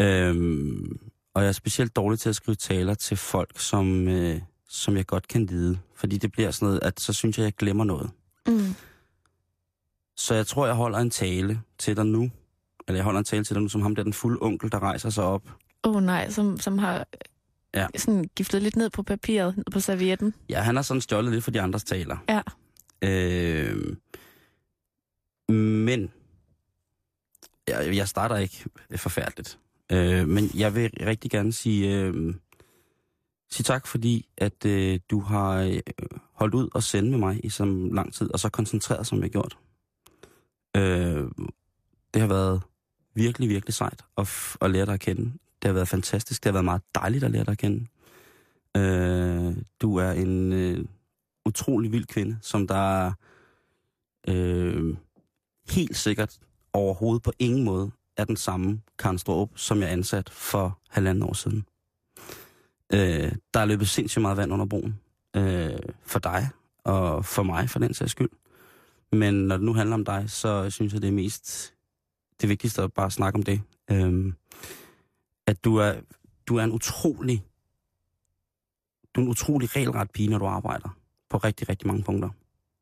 [0.00, 0.98] Øhm,
[1.34, 5.06] og jeg er specielt dårlig til at skrive taler til folk, som, øh, som jeg
[5.06, 5.78] godt kan lide.
[5.94, 8.10] Fordi det bliver sådan noget, at så synes jeg, at jeg glemmer noget.
[8.48, 8.74] Mm.
[10.16, 12.30] Så jeg tror, jeg holder en tale til dig nu.
[12.88, 14.78] Eller jeg holder en tale til dig nu, som ham der den fulde onkel, der
[14.82, 15.42] rejser sig op.
[15.84, 17.06] Åh oh, nej, som, som har
[17.74, 17.86] Ja.
[17.96, 20.34] sådan giftet lidt ned på papiret, ned på servietten.
[20.48, 22.16] Ja, han har sådan stjålet lidt for de andres taler.
[22.28, 22.40] Ja.
[23.02, 23.96] Øh,
[25.54, 26.12] men
[27.68, 28.64] jeg, jeg starter ikke
[28.96, 29.58] forfærdeligt.
[29.92, 32.34] Øh, men jeg vil rigtig gerne sige, øh,
[33.50, 35.80] sige tak, fordi at øh, du har øh,
[36.34, 39.30] holdt ud og sende med mig i så lang tid, og så koncentreret, som jeg
[39.30, 39.58] gjort.
[40.76, 41.28] Øh,
[42.14, 42.62] det har været
[43.14, 45.22] virkelig, virkelig sejt at, f- at lære dig at kende.
[45.62, 46.44] Det har været fantastisk.
[46.44, 47.86] Det har været meget dejligt at lære dig at kende.
[48.76, 50.84] Øh, du er en øh,
[51.46, 53.12] utrolig vild kvinde, som der
[54.28, 54.96] øh,
[55.70, 56.38] helt sikkert
[56.72, 61.32] overhovedet på ingen måde er den samme Karen Strup, som jeg ansat for halvanden år
[61.32, 61.64] siden.
[62.92, 65.00] Øh, der er løbet sindssygt meget vand under broen.
[65.36, 66.48] Øh, for dig
[66.84, 68.30] og for mig, for den sags skyld.
[69.12, 71.74] Men når det nu handler om dig, så synes jeg, det er mest
[72.40, 73.60] det vigtigste at bare snakke om det.
[73.90, 74.34] Øhm,
[75.46, 75.94] at du er,
[76.46, 77.44] du er en utrolig
[79.14, 80.96] du er en utrolig regelret pige, når du arbejder
[81.30, 82.28] på rigtig, rigtig mange punkter.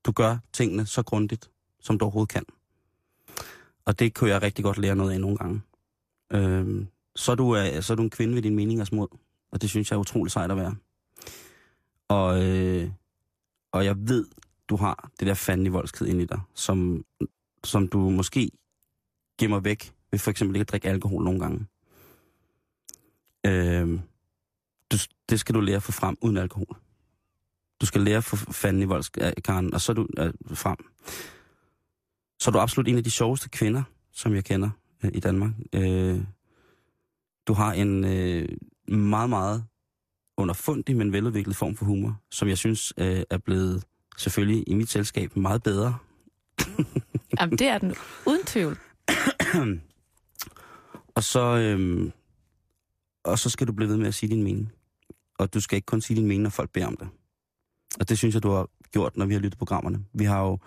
[0.06, 1.50] Du gør tingene så grundigt,
[1.80, 2.44] som du overhovedet kan.
[3.84, 5.60] Og det kunne jeg rigtig godt lære noget af nogle gange.
[6.32, 6.86] Øhm,
[7.16, 9.08] så, er du, øh, så er du en kvinde ved din meningers mod,
[9.50, 10.74] og det synes jeg er utrolig sejt at være.
[12.12, 12.90] Og, øh,
[13.72, 14.26] og jeg ved,
[14.68, 17.04] du har det der fanden i voldsked ind i dig, som,
[17.64, 18.50] som du måske
[19.38, 21.66] gemmer væk ved for eksempel ikke at drikke alkohol nogle gange.
[23.46, 24.00] Øh,
[24.92, 24.96] du,
[25.28, 26.76] det skal du lære at få frem uden alkohol.
[27.80, 30.76] Du skal lære at få fanden i voldskaren, og så er du øh, frem.
[32.40, 33.82] Så er du absolut en af de sjoveste kvinder,
[34.12, 34.70] som jeg kender
[35.04, 35.52] øh, i Danmark.
[35.72, 36.20] Øh,
[37.46, 38.48] du har en øh,
[38.88, 39.64] meget, meget
[40.42, 43.84] underfundig, men veludviklet form for humor, som jeg synes øh, er blevet
[44.16, 45.96] selvfølgelig i mit selskab meget bedre.
[47.40, 47.94] Jamen, det er den
[48.26, 48.78] uden tvivl.
[51.16, 52.10] og så, øh,
[53.24, 54.72] og så skal du blive ved med at sige din mening.
[55.38, 57.08] Og du skal ikke kun sige din mening, når folk beder om det.
[58.00, 60.04] Og det synes jeg, du har gjort, når vi har lyttet programmerne.
[60.12, 60.58] Vi har jo...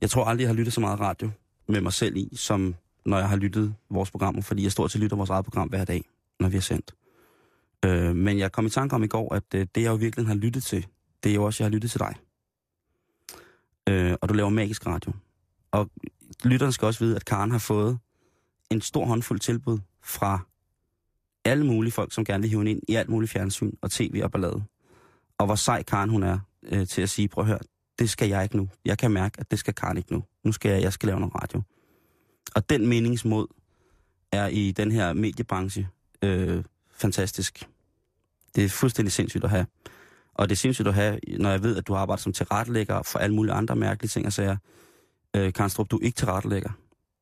[0.00, 1.30] Jeg tror aldrig, jeg har lyttet så meget radio
[1.68, 2.74] med mig selv i, som
[3.06, 5.84] når jeg har lyttet vores programmer, fordi jeg stort set lytter vores eget program hver
[5.84, 6.04] dag,
[6.40, 6.94] når vi har sendt.
[7.84, 10.26] Øh, men jeg kom i tanke om i går, at øh, det, jeg jo virkelig
[10.26, 10.86] har lyttet til,
[11.24, 12.14] det er jo også, jeg har lyttet til dig.
[13.88, 15.12] Øh, og du laver magisk radio.
[15.70, 15.90] Og
[16.44, 17.98] lytterne skal også vide, at Karen har fået
[18.70, 20.38] en stor håndfuld tilbud fra
[21.44, 24.20] alle mulige folk, som gerne vil hive hende ind i alt muligt fjernsyn og tv
[24.24, 24.64] og ballade.
[25.38, 27.58] Og hvor sej Karen hun er øh, til at sige, prøv at høre,
[27.98, 28.68] det skal jeg ikke nu.
[28.84, 30.24] Jeg kan mærke, at det skal Karen ikke nu.
[30.44, 31.62] Nu skal jeg, jeg skal lave noget radio.
[32.54, 33.46] Og den meningsmod
[34.32, 35.88] er i den her mediebranche
[36.22, 37.68] øh, fantastisk.
[38.54, 39.66] Det er fuldstændig sindssygt at have.
[40.34, 43.18] Og det er sindssygt at have, når jeg ved, at du arbejder som tilrettelægger for
[43.18, 44.56] alle mulige andre mærkelige ting og sager.
[45.36, 46.70] Øh, Karnstrup, du er ikke tilrettelægger.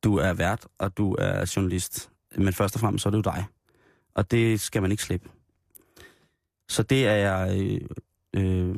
[0.03, 2.09] Du er vært, og du er journalist.
[2.35, 3.45] Men først og fremmest, så er det jo dig.
[4.15, 5.29] Og det skal man ikke slippe.
[6.69, 7.81] Så det er jeg, øh,
[8.35, 8.75] øh,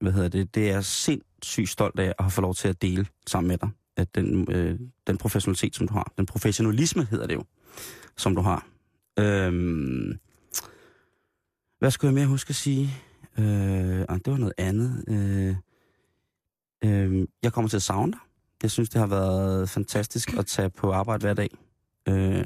[0.00, 2.82] hvad hedder det, det er jeg sindssygt stolt af at have fået lov til at
[2.82, 3.70] dele sammen med dig.
[3.96, 6.12] At den, øh, den professionalitet, som du har.
[6.18, 7.44] Den professionalisme hedder det jo,
[8.16, 8.66] som du har.
[9.18, 10.18] Øhm,
[11.78, 12.90] hvad skulle jeg mere huske at sige?
[13.38, 15.04] Øh, ah, det var noget andet.
[15.08, 15.56] Øh,
[16.84, 18.20] øh, jeg kommer til at savne dig.
[18.62, 21.50] Jeg synes, det har været fantastisk at tage på arbejde hver dag.
[22.08, 22.44] Øh,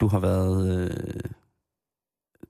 [0.00, 0.90] du har været...
[0.90, 1.30] Øh,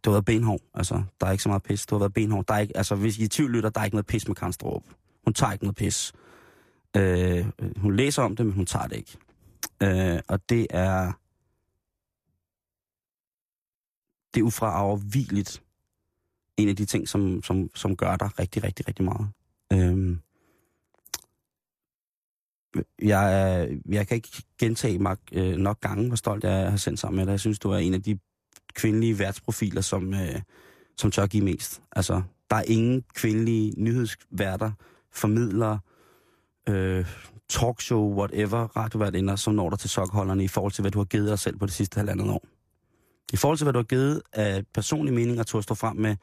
[0.04, 0.60] du har været benhård.
[0.74, 1.86] Altså, der er ikke så meget pis.
[1.86, 2.46] Du har været benhård.
[2.46, 4.36] Der er ikke, altså, hvis I er tvivl lytter, der er ikke noget pis med
[4.36, 4.82] Karen Strup.
[5.24, 6.12] Hun tager ikke noget pis.
[6.96, 7.46] Øh,
[7.76, 9.16] hun læser om det, men hun tager det ikke.
[9.82, 11.12] Øh, og det er...
[14.36, 15.62] Det er ufraafvigeligt
[16.56, 19.28] en af de ting, som, som, som gør dig rigtig, rigtig, rigtig meget.
[19.72, 20.20] Øhm,
[23.02, 26.78] jeg, jeg kan ikke gentage mig øh, nok gange, hvor stolt jeg er at have
[26.78, 27.30] sendt sammen med dig.
[27.30, 28.18] Jeg synes, du er en af de
[28.74, 30.42] kvindelige værtsprofiler, som, øh,
[30.96, 31.82] som tør give mest.
[31.92, 34.72] Altså, der er ingen kvindelige nyhedsværter,
[35.12, 35.78] formidlere,
[36.68, 37.06] øh,
[37.48, 41.28] talkshow, whatever, radioværtinder, som når dig til sokholderne i forhold til, hvad du har givet
[41.28, 42.55] dig selv på det sidste halvandet år.
[43.32, 46.16] I forhold til, hvad du har givet af personlige meninger til at stå frem med,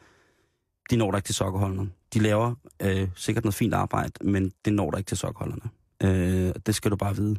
[0.90, 1.90] de når dig ikke til sokkerholderne.
[2.14, 5.70] De laver øh, sikkert noget fint arbejde, men det når dig ikke til sokkerholderne.
[6.04, 7.38] Øh, det skal du bare vide.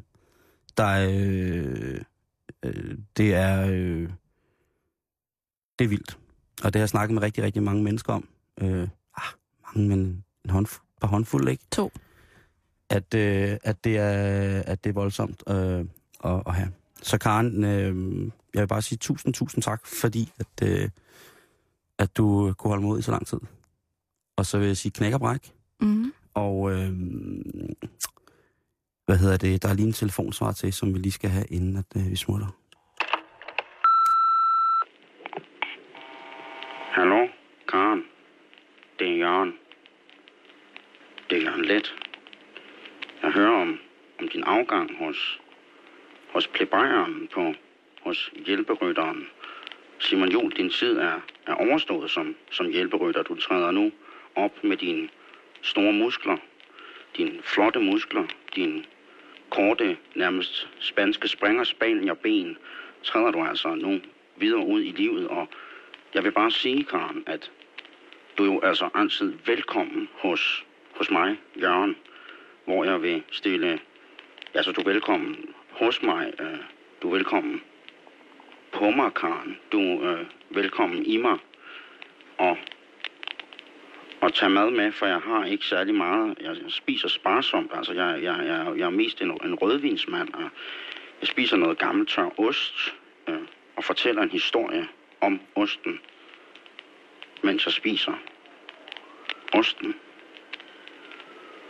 [0.77, 2.01] Der er, øh,
[2.63, 4.11] øh, det er, øh,
[5.79, 6.19] det er vildt.
[6.65, 8.29] Og det har jeg snakket med rigtig, rigtig mange mennesker om.
[8.61, 9.25] Øh, ah,
[9.67, 11.65] mange, men en håndf- par håndfulde, ikke?
[11.73, 11.93] To.
[12.91, 15.85] At, øh, at, det, er, at det er voldsomt øh,
[16.25, 16.73] at, at have.
[17.03, 20.89] Så Karen, øh, jeg vil bare sige tusind, tusind tak, fordi at, øh,
[21.99, 23.39] at du kunne holde mod i så lang tid.
[24.37, 25.53] Og så vil jeg sige knæk og bræk.
[25.81, 26.13] Mm.
[26.35, 26.93] Og øh,
[29.07, 29.63] hvad hedder det?
[29.63, 32.17] Der er lige en telefonsvar til, som vi lige skal have, inden at øh, vi
[32.17, 32.47] smutter.
[36.91, 37.27] Hallo,
[37.69, 38.03] Karen.
[38.99, 39.53] Det er Jørgen.
[41.31, 41.95] Det er Jørgen Let.
[43.23, 43.79] Jeg hører om,
[44.21, 45.41] om din afgang hos,
[46.33, 47.55] hos plebejeren på,
[48.05, 49.29] hos hjælperytteren.
[49.99, 53.23] Simon Jol, din tid er, er overstået som, som hjælperytter.
[53.23, 53.93] Du træder nu
[54.35, 55.09] op med dine
[55.63, 56.37] store muskler,
[57.17, 58.27] dine flotte muskler,
[58.57, 58.85] dine
[59.51, 62.59] korte, nærmest spanske springer, spanier ben,
[63.03, 64.01] træder du altså nu
[64.37, 65.49] videre ud i livet, og
[66.15, 67.51] jeg vil bare sige, Karen, at
[68.39, 71.97] du er jo altså altid velkommen hos, hos mig, Jørgen,
[72.65, 73.79] hvor jeg vil stille...
[74.55, 76.33] Altså, du er velkommen hos mig.
[76.41, 76.59] Øh,
[77.03, 77.63] du er velkommen
[78.75, 79.59] på mig, Karen.
[79.73, 81.39] Du er øh, velkommen i mig.
[82.39, 82.59] Og,
[84.21, 86.39] og tag mad med, for jeg har ikke særlig meget.
[86.41, 87.71] Jeg, jeg spiser sparsomt.
[87.75, 90.35] Altså, jeg, jeg, jeg, jeg er mest en, en rødvinsmand.
[90.35, 90.43] Og
[91.21, 92.95] jeg spiser noget gammelt tør ost
[93.29, 93.41] øh,
[93.77, 94.89] og fortæller en historie
[95.21, 96.01] om osten,
[97.43, 98.13] mens jeg spiser
[99.53, 99.95] osten.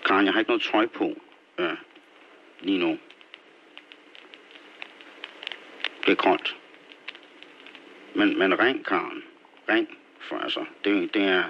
[0.05, 1.17] Karen, jeg har ikke noget tøj på
[1.59, 1.77] øh,
[2.61, 2.99] lige nu.
[6.07, 6.57] Det er koldt.
[8.17, 9.23] Men, men ring, Karen.
[9.69, 9.89] Ring.
[10.29, 11.45] For altså, det, det er...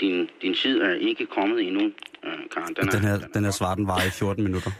[0.00, 1.84] Din, din tid er ikke kommet endnu,
[2.24, 2.74] øh, Karen.
[2.76, 4.70] Den, den, her, den her svar, den var i 14 minutter.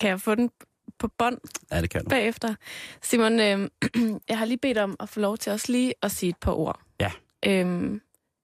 [0.00, 0.50] Kan jeg få den
[0.98, 1.38] på bånd
[1.72, 2.08] Ja, det kan du.
[2.08, 2.54] bagefter?
[3.02, 3.68] Simon, øh,
[4.28, 6.52] jeg har lige bedt om at få lov til også lige at sige et par
[6.52, 6.80] ord.
[7.00, 7.12] Ja.
[7.46, 8.00] Øhm,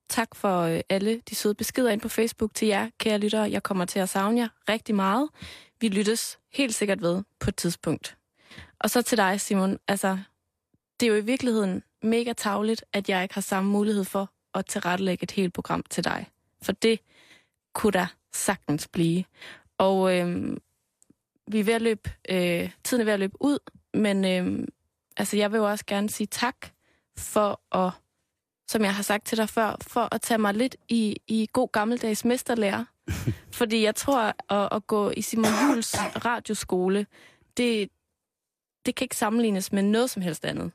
[0.08, 3.50] tak for øh, alle de søde beskeder ind på Facebook til jer, kære lyttere.
[3.50, 5.28] Jeg kommer til at savne jer rigtig meget.
[5.80, 8.16] Vi lyttes helt sikkert ved på et tidspunkt.
[8.78, 9.78] Og så til dig, Simon.
[9.88, 10.18] Altså,
[11.00, 14.66] det er jo i virkeligheden mega tavligt, at jeg ikke har samme mulighed for at
[14.66, 16.30] tilrettelægge et helt program til dig.
[16.62, 17.00] For det
[17.74, 19.24] kunne der sagtens blive.
[19.78, 20.58] Og øhm,
[21.46, 23.58] vi er ved at løbe, øh, tiden er ved at løbe ud,
[23.94, 24.68] men øhm,
[25.16, 26.56] altså, jeg vil jo også gerne sige tak
[27.18, 27.92] for at,
[28.68, 31.68] som jeg har sagt til dig før, for at tage mig lidt i, i god
[31.72, 32.84] gammeldags mesterlærer.
[33.58, 37.06] Fordi jeg tror, at, at gå i Simon Jules radioskole,
[37.56, 37.88] det,
[38.86, 40.72] det kan ikke sammenlignes med noget som helst andet.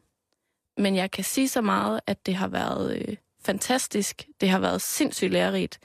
[0.80, 4.28] Men jeg kan sige så meget, at det har været øh, fantastisk.
[4.42, 5.80] Det har været sindssygt lærerigt.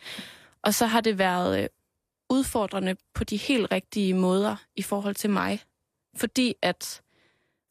[0.62, 1.68] Og så har det været øh,
[2.30, 5.62] udfordrende på de helt rigtige måder i forhold til mig.
[6.16, 7.03] Fordi at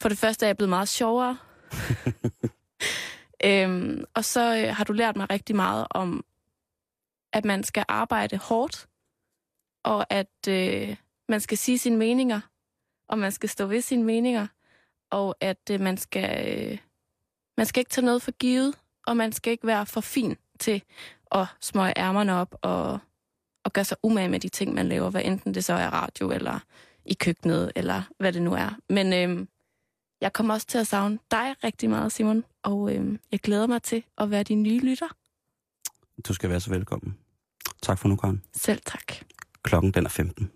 [0.01, 1.37] for det første er jeg blevet meget sjovere.
[3.45, 6.25] øhm, og så øh, har du lært mig rigtig meget om,
[7.33, 8.87] at man skal arbejde hårdt,
[9.83, 10.95] og at øh,
[11.29, 12.39] man skal sige sine meninger,
[13.07, 14.47] og man skal stå ved sine meninger,
[15.11, 16.77] og at øh, man skal øh,
[17.57, 18.75] man skal ikke tage noget for givet,
[19.07, 20.83] og man skal ikke være for fin til
[21.31, 22.99] at smøge ærmerne op og,
[23.63, 26.31] og gøre sig umage med de ting, man laver, hvad enten det så er radio,
[26.31, 26.59] eller
[27.05, 28.77] i køkkenet, eller hvad det nu er.
[28.89, 29.47] Men øhm,
[30.21, 33.83] jeg kommer også til at savne dig rigtig meget, Simon, og øhm, jeg glæder mig
[33.83, 35.07] til at være din nye lytter.
[36.27, 37.17] Du skal være så velkommen.
[37.81, 38.43] Tak for nu, Karen.
[38.53, 39.13] Selv tak.
[39.63, 40.51] Klokken den er 15.